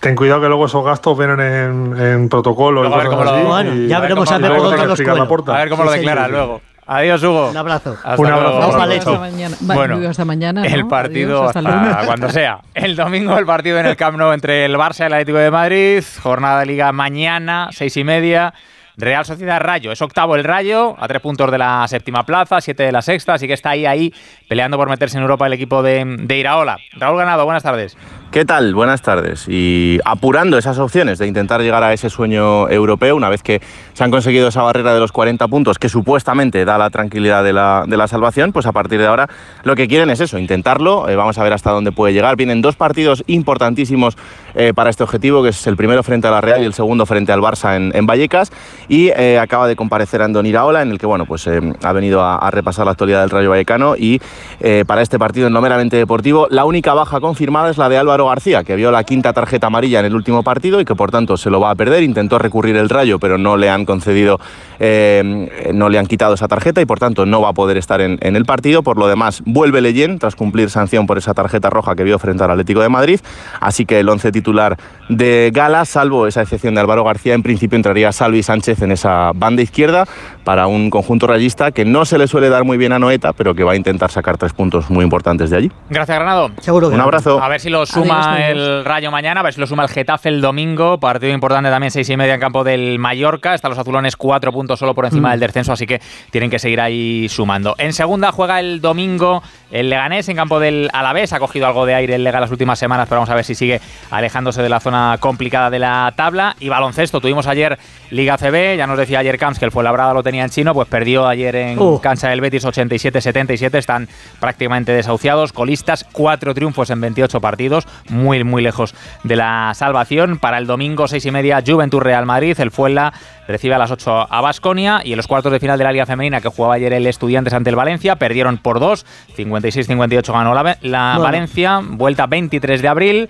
Ten 0.00 0.16
cuidado 0.16 0.40
que 0.40 0.48
luego 0.48 0.66
esos 0.66 0.84
gastos 0.84 1.16
vienen 1.18 1.40
en, 1.40 2.00
en 2.00 2.28
protocolo 2.28 2.82
Luego 2.82 2.96
y 2.96 2.98
a 3.00 3.02
ver 3.02 3.08
cómo 3.08 3.24
lo-. 3.24 3.44
Bueno, 3.48 3.74
y- 3.74 3.86
ya 3.88 3.96
a 3.98 4.00
ver 4.00 4.08
veremos 4.08 4.28
cómo- 4.28 4.36
a 4.36 4.48
ver. 4.48 4.50
A 4.50 5.58
ver 5.58 5.68
cómo 5.70 5.82
Sí, 5.82 5.86
lo 5.88 5.92
sí, 5.92 5.98
declara 5.98 6.24
sí. 6.26 6.30
luego. 6.32 6.60
Adiós, 6.86 7.22
Hugo. 7.22 7.50
Un 7.50 7.56
abrazo. 7.56 7.96
Hasta 8.02 8.20
Un 8.20 8.26
abrazo, 8.26 8.58
luego. 8.58 8.82
Hasta 8.82 9.18
mañana. 9.20 9.56
Bueno, 9.60 10.08
hasta 10.08 10.24
mañana. 10.24 10.66
El 10.66 10.80
¿no? 10.80 10.88
partido 10.88 11.38
Adiós, 11.44 11.56
hasta, 11.56 11.60
hasta 11.60 11.82
lunes. 11.84 12.06
cuando 12.06 12.30
sea. 12.30 12.58
El 12.74 12.96
domingo 12.96 13.38
el 13.38 13.46
partido 13.46 13.78
en 13.78 13.86
el 13.86 13.96
Camp 13.96 14.18
Nou 14.18 14.32
entre 14.32 14.64
el 14.64 14.74
Barça 14.74 15.00
y 15.00 15.06
el 15.06 15.12
Atlético 15.12 15.38
de 15.38 15.50
Madrid. 15.52 16.02
Jornada 16.20 16.60
de 16.60 16.66
Liga 16.66 16.90
mañana, 16.90 17.68
seis 17.70 17.96
y 17.96 18.02
media. 18.02 18.54
Real 19.00 19.24
Sociedad 19.24 19.60
Rayo. 19.60 19.92
Es 19.92 20.02
octavo 20.02 20.36
el 20.36 20.44
Rayo, 20.44 20.96
a 20.98 21.08
tres 21.08 21.20
puntos 21.20 21.50
de 21.50 21.58
la 21.58 21.86
séptima 21.88 22.24
plaza, 22.24 22.60
siete 22.60 22.82
de 22.82 22.92
la 22.92 23.02
sexta, 23.02 23.34
así 23.34 23.46
que 23.46 23.54
está 23.54 23.70
ahí, 23.70 23.86
ahí, 23.86 24.14
peleando 24.48 24.76
por 24.76 24.88
meterse 24.88 25.16
en 25.16 25.22
Europa 25.22 25.46
el 25.46 25.52
equipo 25.52 25.82
de, 25.82 26.04
de 26.04 26.38
Iraola. 26.38 26.78
Raúl 26.92 27.18
Ganado, 27.18 27.44
buenas 27.44 27.62
tardes. 27.62 27.96
¿Qué 28.30 28.44
tal? 28.44 28.74
Buenas 28.74 29.02
tardes. 29.02 29.48
Y 29.48 29.98
apurando 30.04 30.56
esas 30.56 30.78
opciones 30.78 31.18
de 31.18 31.26
intentar 31.26 31.62
llegar 31.62 31.82
a 31.82 31.92
ese 31.92 32.08
sueño 32.10 32.68
europeo, 32.68 33.16
una 33.16 33.28
vez 33.28 33.42
que 33.42 33.60
se 33.92 34.04
han 34.04 34.12
conseguido 34.12 34.46
esa 34.46 34.62
barrera 34.62 34.94
de 34.94 35.00
los 35.00 35.10
40 35.10 35.48
puntos 35.48 35.80
que 35.80 35.88
supuestamente 35.88 36.64
da 36.64 36.78
la 36.78 36.90
tranquilidad 36.90 37.42
de 37.42 37.52
la, 37.52 37.82
de 37.88 37.96
la 37.96 38.06
salvación, 38.06 38.52
pues 38.52 38.66
a 38.66 38.72
partir 38.72 39.00
de 39.00 39.08
ahora 39.08 39.28
lo 39.64 39.74
que 39.74 39.88
quieren 39.88 40.10
es 40.10 40.20
eso, 40.20 40.38
intentarlo. 40.38 41.08
Eh, 41.08 41.16
vamos 41.16 41.38
a 41.38 41.42
ver 41.42 41.52
hasta 41.52 41.72
dónde 41.72 41.90
puede 41.90 42.12
llegar. 42.12 42.36
Vienen 42.36 42.62
dos 42.62 42.76
partidos 42.76 43.24
importantísimos 43.26 44.16
eh, 44.54 44.72
para 44.76 44.90
este 44.90 45.02
objetivo, 45.02 45.42
que 45.42 45.48
es 45.48 45.66
el 45.66 45.76
primero 45.76 46.04
frente 46.04 46.28
a 46.28 46.30
la 46.30 46.40
Real 46.40 46.62
y 46.62 46.66
el 46.66 46.74
segundo 46.74 47.06
frente 47.06 47.32
al 47.32 47.40
Barça 47.40 47.74
en, 47.74 47.90
en 47.96 48.06
Vallecas. 48.06 48.52
Y 48.90 49.12
eh, 49.14 49.38
acaba 49.38 49.68
de 49.68 49.76
comparecer 49.76 50.20
Andón 50.20 50.46
Iraola, 50.46 50.82
en 50.82 50.90
el 50.90 50.98
que 50.98 51.06
bueno, 51.06 51.24
pues, 51.24 51.46
eh, 51.46 51.60
ha 51.80 51.92
venido 51.92 52.24
a, 52.24 52.50
repasar 52.50 52.86
la 52.86 52.90
actualidad 52.90 53.20
del 53.20 53.30
Rayo 53.30 53.50
Vallecano. 53.50 53.94
Y 53.96 54.20
eh, 54.58 54.82
para 54.84 55.00
este 55.00 55.16
partido 55.16 55.46
en 55.46 55.52
lo 55.52 55.60
meramente 55.60 55.96
deportivo, 55.96 56.48
la 56.50 56.64
única 56.64 56.92
baja 56.92 57.20
confirmada 57.20 57.70
es 57.70 57.78
la 57.78 57.88
de 57.88 57.98
Álvaro 57.98 58.26
García, 58.26 58.64
que 58.64 58.74
vio 58.74 58.90
la 58.90 59.04
quinta 59.04 59.32
tarjeta 59.32 59.68
amarilla 59.68 60.00
en 60.00 60.06
el 60.06 60.16
último 60.16 60.42
partido 60.42 60.80
y 60.80 60.84
que 60.84 60.96
por 60.96 61.12
tanto 61.12 61.36
se 61.36 61.50
lo 61.50 61.60
va 61.60 61.70
a 61.70 61.76
perder. 61.76 62.02
Intentó 62.02 62.40
recurrir 62.40 62.76
el 62.76 62.88
Rayo, 62.88 63.20
pero 63.20 63.38
no 63.38 63.56
le 63.56 63.70
han 63.70 63.84
concedido, 63.84 64.40
no 64.80 65.88
le 65.88 65.98
han 65.98 66.06
quitado 66.06 66.34
esa 66.34 66.48
tarjeta 66.48 66.80
y 66.80 66.84
por 66.84 66.98
tanto 66.98 67.24
no 67.26 67.40
va 67.40 67.50
a 67.50 67.52
poder 67.52 67.76
estar 67.76 68.00
en, 68.00 68.18
en 68.22 68.34
el 68.34 68.44
partido. 68.44 68.82
Por 68.82 68.98
lo 68.98 69.06
demás, 69.06 69.40
vuelve 69.46 69.80
Leyen 69.82 70.18
tras 70.18 70.34
cumplir 70.34 70.68
sanción 70.68 71.06
por 71.06 71.16
esa 71.16 71.32
tarjeta 71.32 71.70
roja 71.70 71.94
que 71.94 72.02
vio 72.02 72.18
frente 72.18 72.42
al 72.42 72.50
Atlético 72.50 72.80
de 72.80 72.88
Madrid. 72.88 73.20
Así 73.60 73.86
que 73.86 74.00
el 74.00 74.08
once 74.08 74.32
titular 74.32 74.76
de 75.08 75.52
Gala, 75.54 75.84
salvo 75.84 76.26
esa 76.26 76.42
excepción 76.42 76.74
de 76.74 76.80
Álvaro 76.80 77.04
García, 77.04 77.34
en 77.34 77.44
principio 77.44 77.76
entraría 77.76 78.10
Salvi 78.10 78.42
Sánchez 78.42 78.79
en 78.82 78.92
esa 78.92 79.32
banda 79.34 79.62
izquierda 79.62 80.06
para 80.50 80.66
un 80.66 80.90
conjunto 80.90 81.28
rayista 81.28 81.70
que 81.70 81.84
no 81.84 82.04
se 82.04 82.18
le 82.18 82.26
suele 82.26 82.48
dar 82.48 82.64
muy 82.64 82.76
bien 82.76 82.92
a 82.92 82.98
Noeta, 82.98 83.32
pero 83.32 83.54
que 83.54 83.62
va 83.62 83.70
a 83.70 83.76
intentar 83.76 84.10
sacar 84.10 84.36
tres 84.36 84.52
puntos 84.52 84.90
muy 84.90 85.04
importantes 85.04 85.48
de 85.48 85.56
allí. 85.56 85.72
Gracias, 85.88 86.18
Granado. 86.18 86.50
Seguro 86.58 86.88
que 86.88 86.96
Un 86.96 87.00
abrazo. 87.00 87.40
A 87.40 87.46
ver 87.46 87.60
si 87.60 87.70
lo 87.70 87.86
suma 87.86 88.34
Adiós, 88.34 88.48
el. 88.48 88.84
Rayo 88.84 89.12
mañana, 89.12 89.38
a 89.38 89.42
ver 89.44 89.54
si 89.54 89.60
lo 89.60 89.68
suma 89.68 89.84
el 89.84 89.90
Getafe 89.90 90.28
el 90.28 90.40
domingo. 90.40 90.98
Partido 90.98 91.32
importante 91.32 91.70
también, 91.70 91.92
seis 91.92 92.10
y 92.10 92.16
media 92.16 92.34
en 92.34 92.40
campo 92.40 92.64
del 92.64 92.98
Mallorca. 92.98 93.54
Están 93.54 93.70
los 93.70 93.78
azulones 93.78 94.16
cuatro 94.16 94.50
puntos 94.50 94.80
solo 94.80 94.92
por 94.92 95.04
encima 95.04 95.30
del 95.30 95.38
descenso, 95.38 95.72
así 95.72 95.86
que 95.86 96.00
tienen 96.32 96.50
que 96.50 96.58
seguir 96.58 96.80
ahí 96.80 97.28
sumando. 97.28 97.76
En 97.78 97.92
segunda 97.92 98.32
juega 98.32 98.58
el 98.58 98.80
domingo 98.80 99.44
el 99.70 99.88
Leganés 99.88 100.28
en 100.28 100.36
campo 100.36 100.58
del 100.58 100.90
Alavés. 100.92 101.32
Ha 101.32 101.38
cogido 101.38 101.68
algo 101.68 101.86
de 101.86 101.94
aire 101.94 102.16
el 102.16 102.24
Lega 102.24 102.40
las 102.40 102.50
últimas 102.50 102.78
semanas, 102.78 103.06
pero 103.08 103.20
vamos 103.20 103.30
a 103.30 103.36
ver 103.36 103.44
si 103.44 103.54
sigue 103.54 103.80
alejándose 104.10 104.62
de 104.62 104.68
la 104.68 104.80
zona 104.80 105.16
complicada 105.20 105.70
de 105.70 105.78
la 105.78 106.12
tabla. 106.16 106.56
Y 106.58 106.68
baloncesto, 106.68 107.20
tuvimos 107.20 107.46
ayer 107.46 107.78
Liga 108.10 108.36
CB, 108.36 108.76
ya 108.76 108.88
nos 108.88 108.98
decía 108.98 109.20
ayer 109.20 109.38
Camps 109.38 109.60
que 109.60 109.64
el 109.64 109.70
Fuenlabrada 109.70 110.12
lo 110.12 110.24
tenía 110.24 110.39
en 110.44 110.50
chino, 110.50 110.74
pues 110.74 110.88
perdió 110.88 111.26
ayer 111.26 111.54
en 111.56 111.78
Uh. 111.78 112.00
cancha 112.00 112.28
del 112.28 112.40
Betis 112.40 112.64
87-77, 112.64 113.78
están 113.78 114.08
prácticamente 114.40 114.92
desahuciados, 114.92 115.52
colistas, 115.52 116.04
cuatro 116.12 116.54
triunfos 116.54 116.90
en 116.90 117.00
28 117.00 117.40
partidos, 117.40 117.86
muy 118.08 118.42
muy 118.44 118.62
lejos 118.62 118.94
de 119.24 119.36
la 119.36 119.72
salvación. 119.74 120.38
Para 120.38 120.58
el 120.58 120.66
domingo, 120.66 121.08
seis 121.08 121.24
y 121.26 121.30
media, 121.30 121.62
Juventud 121.66 122.00
Real 122.00 122.26
Madrid, 122.26 122.58
el 122.60 122.70
Fuenla 122.70 123.12
recibe 123.48 123.74
a 123.74 123.78
las 123.78 123.90
8 123.90 124.28
a 124.30 124.40
Basconia 124.40 125.00
y 125.04 125.12
en 125.12 125.16
los 125.16 125.26
cuartos 125.26 125.50
de 125.50 125.58
final 125.58 125.76
de 125.76 125.84
la 125.84 125.92
Liga 125.92 126.06
Femenina 126.06 126.40
que 126.40 126.48
jugaba 126.48 126.74
ayer 126.74 126.92
el 126.92 127.06
Estudiantes 127.06 127.52
ante 127.52 127.70
el 127.70 127.76
Valencia, 127.76 128.16
perdieron 128.16 128.58
por 128.58 128.78
dos, 128.78 129.04
56-58 129.36 130.32
ganó 130.32 130.54
la, 130.54 130.76
la 130.82 131.08
Bueno. 131.16 131.22
Valencia, 131.22 131.80
vuelta 131.82 132.26
23 132.26 132.80
de 132.82 132.88
abril. 132.88 133.28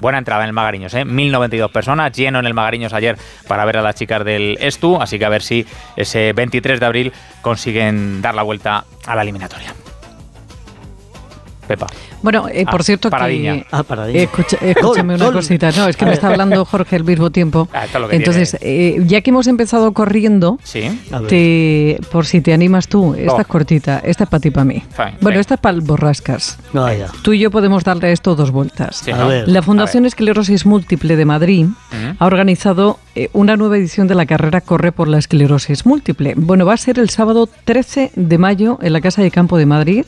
Buena 0.00 0.18
entrada 0.18 0.42
en 0.42 0.48
el 0.48 0.52
Magariños, 0.52 0.94
¿eh? 0.94 1.04
1092 1.04 1.70
personas, 1.70 2.12
lleno 2.12 2.38
en 2.38 2.46
el 2.46 2.54
Magariños 2.54 2.92
ayer 2.92 3.16
para 3.46 3.64
ver 3.64 3.76
a 3.76 3.82
las 3.82 3.94
chicas 3.94 4.24
del 4.24 4.56
Estu, 4.60 5.00
así 5.00 5.18
que 5.18 5.24
a 5.24 5.28
ver 5.28 5.42
si 5.42 5.66
ese 5.96 6.32
23 6.32 6.80
de 6.80 6.86
abril 6.86 7.12
consiguen 7.42 8.22
dar 8.22 8.34
la 8.34 8.42
vuelta 8.42 8.84
a 9.06 9.14
la 9.14 9.22
eliminatoria. 9.22 9.74
Pepa. 11.70 11.86
Bueno, 12.20 12.48
eh, 12.52 12.64
por 12.68 12.80
Ah, 12.80 12.82
cierto 12.84 13.10
Paradilla. 13.10 13.52
que... 13.54 13.66
Ah, 13.70 13.84
paradilla. 13.84 14.22
Escucha- 14.22 14.56
escúchame 14.60 15.16
Gol, 15.16 15.22
una 15.28 15.32
cosita. 15.36 15.70
No, 15.76 15.86
es 15.86 15.96
que 15.96 16.04
me 16.04 16.12
está 16.14 16.26
hablando 16.26 16.64
Jorge 16.64 16.96
al 16.96 17.04
mismo 17.04 17.30
tiempo. 17.30 17.68
Ah, 17.72 17.84
esto 17.84 17.98
es 17.98 18.02
lo 18.02 18.08
que 18.08 18.16
Entonces, 18.16 18.56
eh, 18.60 19.00
ya 19.06 19.20
que 19.20 19.30
hemos 19.30 19.46
empezado 19.46 19.92
corriendo, 19.92 20.58
Sí. 20.64 20.82
Te, 21.28 22.00
por 22.10 22.26
si 22.26 22.40
te 22.40 22.52
animas 22.52 22.88
tú, 22.88 23.14
esta 23.14 23.34
Oh. 23.34 23.40
es 23.40 23.46
cortita, 23.46 24.00
esta 24.04 24.24
es 24.24 24.30
para 24.30 24.40
ti 24.40 24.48
y 24.48 24.50
para 24.50 24.64
mí. 24.64 24.82
Fine, 24.90 25.14
bueno, 25.20 25.36
sí. 25.36 25.40
esta 25.42 25.54
es 25.54 25.60
para 25.60 25.74
el 25.76 25.80
borrascas. 25.82 26.58
Tú 27.22 27.32
y 27.34 27.38
yo 27.38 27.50
podemos 27.52 27.84
darle 27.84 28.08
a 28.08 28.10
esto 28.10 28.34
dos 28.34 28.50
vueltas. 28.50 29.02
Sí, 29.04 29.12
A 29.12 29.16
¿no? 29.16 29.28
ver. 29.28 29.48
La 29.48 29.62
Fundación 29.62 30.06
Esclerosis 30.06 30.66
Múltiple 30.66 31.14
de 31.14 31.24
Madrid 31.24 31.66
Ujú. 31.66 32.16
ha 32.18 32.26
organizado 32.26 32.98
eh, 33.14 33.28
una 33.32 33.56
nueva 33.56 33.76
edición 33.76 34.08
de 34.08 34.14
la 34.14 34.26
carrera 34.26 34.60
Corre 34.60 34.90
por 34.92 35.06
la 35.08 35.18
Esclerosis 35.18 35.86
Múltiple. 35.86 36.34
Bueno, 36.36 36.64
va 36.66 36.74
a 36.74 36.76
ser 36.76 36.98
el 36.98 37.10
sábado 37.10 37.48
13 37.64 38.10
de 38.16 38.38
mayo 38.38 38.78
en 38.82 38.92
la 38.92 39.00
Casa 39.00 39.22
de 39.22 39.30
Campo 39.30 39.56
de 39.58 39.66
Madrid 39.66 40.04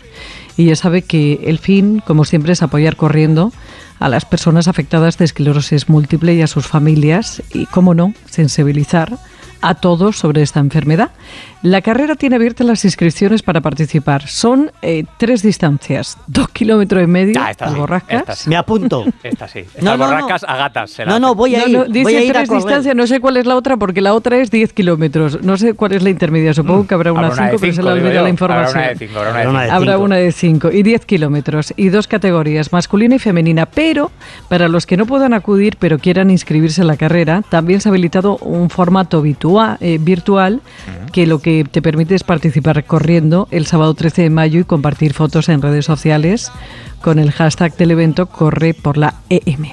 y 0.57 0.67
ya 0.67 0.77
sabe 0.77 1.03
que 1.03 1.41
el 1.45 1.59
fin, 1.59 2.03
como 2.07 2.25
siempre, 2.25 2.53
es 2.53 2.63
apoyar 2.63 2.97
corriendo 2.97 3.53
a 3.99 4.09
las 4.09 4.25
personas 4.25 4.69
afectadas 4.69 5.19
de 5.19 5.25
esclerosis 5.25 5.89
múltiple 5.89 6.35
y 6.35 6.43
a 6.43 6.47
sus 6.47 6.67
familias 6.67 7.43
y, 7.53 7.67
cómo 7.67 7.95
no, 7.95 8.15
sensibilizar 8.29 9.19
a 9.63 9.75
todos 9.77 10.19
sobre 10.19 10.43
esta 10.43 10.61
enfermedad. 10.61 11.11
La 11.63 11.81
carrera 11.81 12.17
tiene 12.17 12.35
abiertas 12.37 12.67
las 12.67 12.85
inscripciones 12.85 13.43
para 13.43 13.61
participar. 13.61 14.27
Son 14.27 14.73
eh, 14.83 15.05
tres 15.17 15.43
distancias, 15.43 16.19
dos 16.27 16.49
kilómetros 16.49 17.05
y 17.05 17.07
medio 17.07 17.41
Ah, 17.41 17.53
esta 17.53 17.69
sí, 17.71 17.77
Borrascas. 17.77 18.21
esta 18.21 18.35
sí. 18.35 18.51
Me 18.51 18.57
apunto. 18.57 19.05
Esta 19.23 19.47
sí. 19.47 19.61
Estas 19.61 19.83
No, 19.85 19.97
no, 19.97 19.99
no. 19.99 20.07
borrascas 20.11 20.45
a 20.49 20.57
gatas. 20.57 20.91
se 20.91 21.07
la 21.07 21.13
No, 21.13 21.21
no, 21.21 21.35
voy 21.37 21.55
a 21.55 21.61
No, 21.61 21.67
ir. 21.69 21.73
no, 21.79 21.85
voy 21.85 21.93
dice 21.93 22.17
a 22.19 22.23
ir 22.25 22.31
a 22.31 22.35
tres 22.35 22.49
correr. 22.49 22.65
distancias, 22.65 22.97
no 22.97 23.07
sé 23.07 23.21
cuál 23.21 23.37
es 23.37 23.47
la 23.47 23.55
otra, 23.55 23.77
porque 23.77 24.01
la 24.01 24.13
otra 24.15 24.39
es 24.39 24.51
10 24.51 24.73
kilómetros. 24.73 25.41
No 25.43 25.57
sé 25.57 25.75
cuál 25.75 25.93
es 25.93 26.03
la 26.03 26.11
intermedia, 26.11 26.53
supongo 26.53 26.87
que 26.89 26.95
habrá 26.95 27.13
una 27.13 27.29
Habrá 27.29 27.45
una 27.45 27.51
de 27.53 27.59
5, 27.59 27.61
pero 27.61 27.73
se 27.73 27.77
cinco, 27.77 27.89
le 27.91 27.95
digo 27.95 28.07
olvida 28.09 28.23
la 28.23 28.29
información. 28.29 28.77
Habrá 28.77 28.81
una 28.83 28.89
de 28.91 28.97
cinco, 28.99 29.19
habrá 29.21 29.31
una 29.31 29.61
de 29.63 29.67
cinco. 29.69 29.77
Habrá 29.77 29.93
cinco. 29.93 30.05
una 30.05 30.17
de 30.17 30.33
5 30.33 30.71
y 30.73 30.83
10 30.83 31.07
kilómetros 31.07 31.75
y 31.77 31.89
dos 31.91 32.09
categorías, 32.09 32.73
masculina 32.73 33.15
y 33.15 33.19
femenina. 33.21 33.67
Pero 33.67 34.11
para 34.49 34.67
los 34.69 34.85
que 34.85 34.97
no 34.97 35.07
puedan 35.07 35.33
acudir 35.33 35.77
pero 35.79 35.99
quieran 36.01 36.31
inscribirse 36.31 36.81
en 36.81 36.89
la 36.89 36.97
carrera, 36.97 37.43
también 37.49 37.81
se 37.81 37.89
ha 37.89 37.91
habilitado 37.91 38.37
un 38.39 38.69
formato 38.69 39.23
eh, 39.81 39.99
virtual 40.01 40.61
que 41.13 41.27
lo 41.27 41.41
que 41.41 41.65
te 41.71 41.83
permite 41.83 42.15
es 42.15 42.23
participar 42.25 42.85
corriendo 42.85 43.49
el 43.51 43.67
sábado 43.67 43.95
13 43.95 44.23
de 44.23 44.31
mayo 44.31 44.61
y 44.61 44.65
compartir 44.65 45.13
fotos 45.15 45.49
en 45.49 45.61
redes 45.63 45.85
sociales 45.85 46.51
con 47.01 47.19
el 47.19 47.31
hashtag 47.33 47.77
del 47.77 47.91
evento 47.93 48.27
Corre 48.27 48.75
por 48.75 48.97
la 48.97 49.15
EM. 49.29 49.73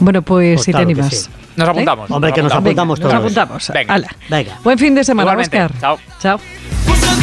Bueno, 0.00 0.22
pues, 0.22 0.56
Pues 0.56 0.64
si 0.64 0.72
claro 0.72 0.86
te 0.86 0.92
animas. 0.92 1.14
sí. 1.14 1.30
Nos 1.56 1.68
apuntamos. 1.68 2.10
Hombre, 2.10 2.32
que 2.32 2.42
nos 2.42 2.50
Venga, 2.50 2.58
apuntamos 2.58 2.98
nos 3.00 3.08
todos. 3.08 3.22
apuntamos. 3.22 3.70
Venga. 3.72 4.08
Venga. 4.28 4.58
Buen 4.64 4.78
fin 4.78 4.94
de 4.94 5.04
semana, 5.04 5.30
Igualmente. 5.32 5.62
Oscar. 5.62 5.80
Chao. 5.80 5.98
Chao. 6.20 6.40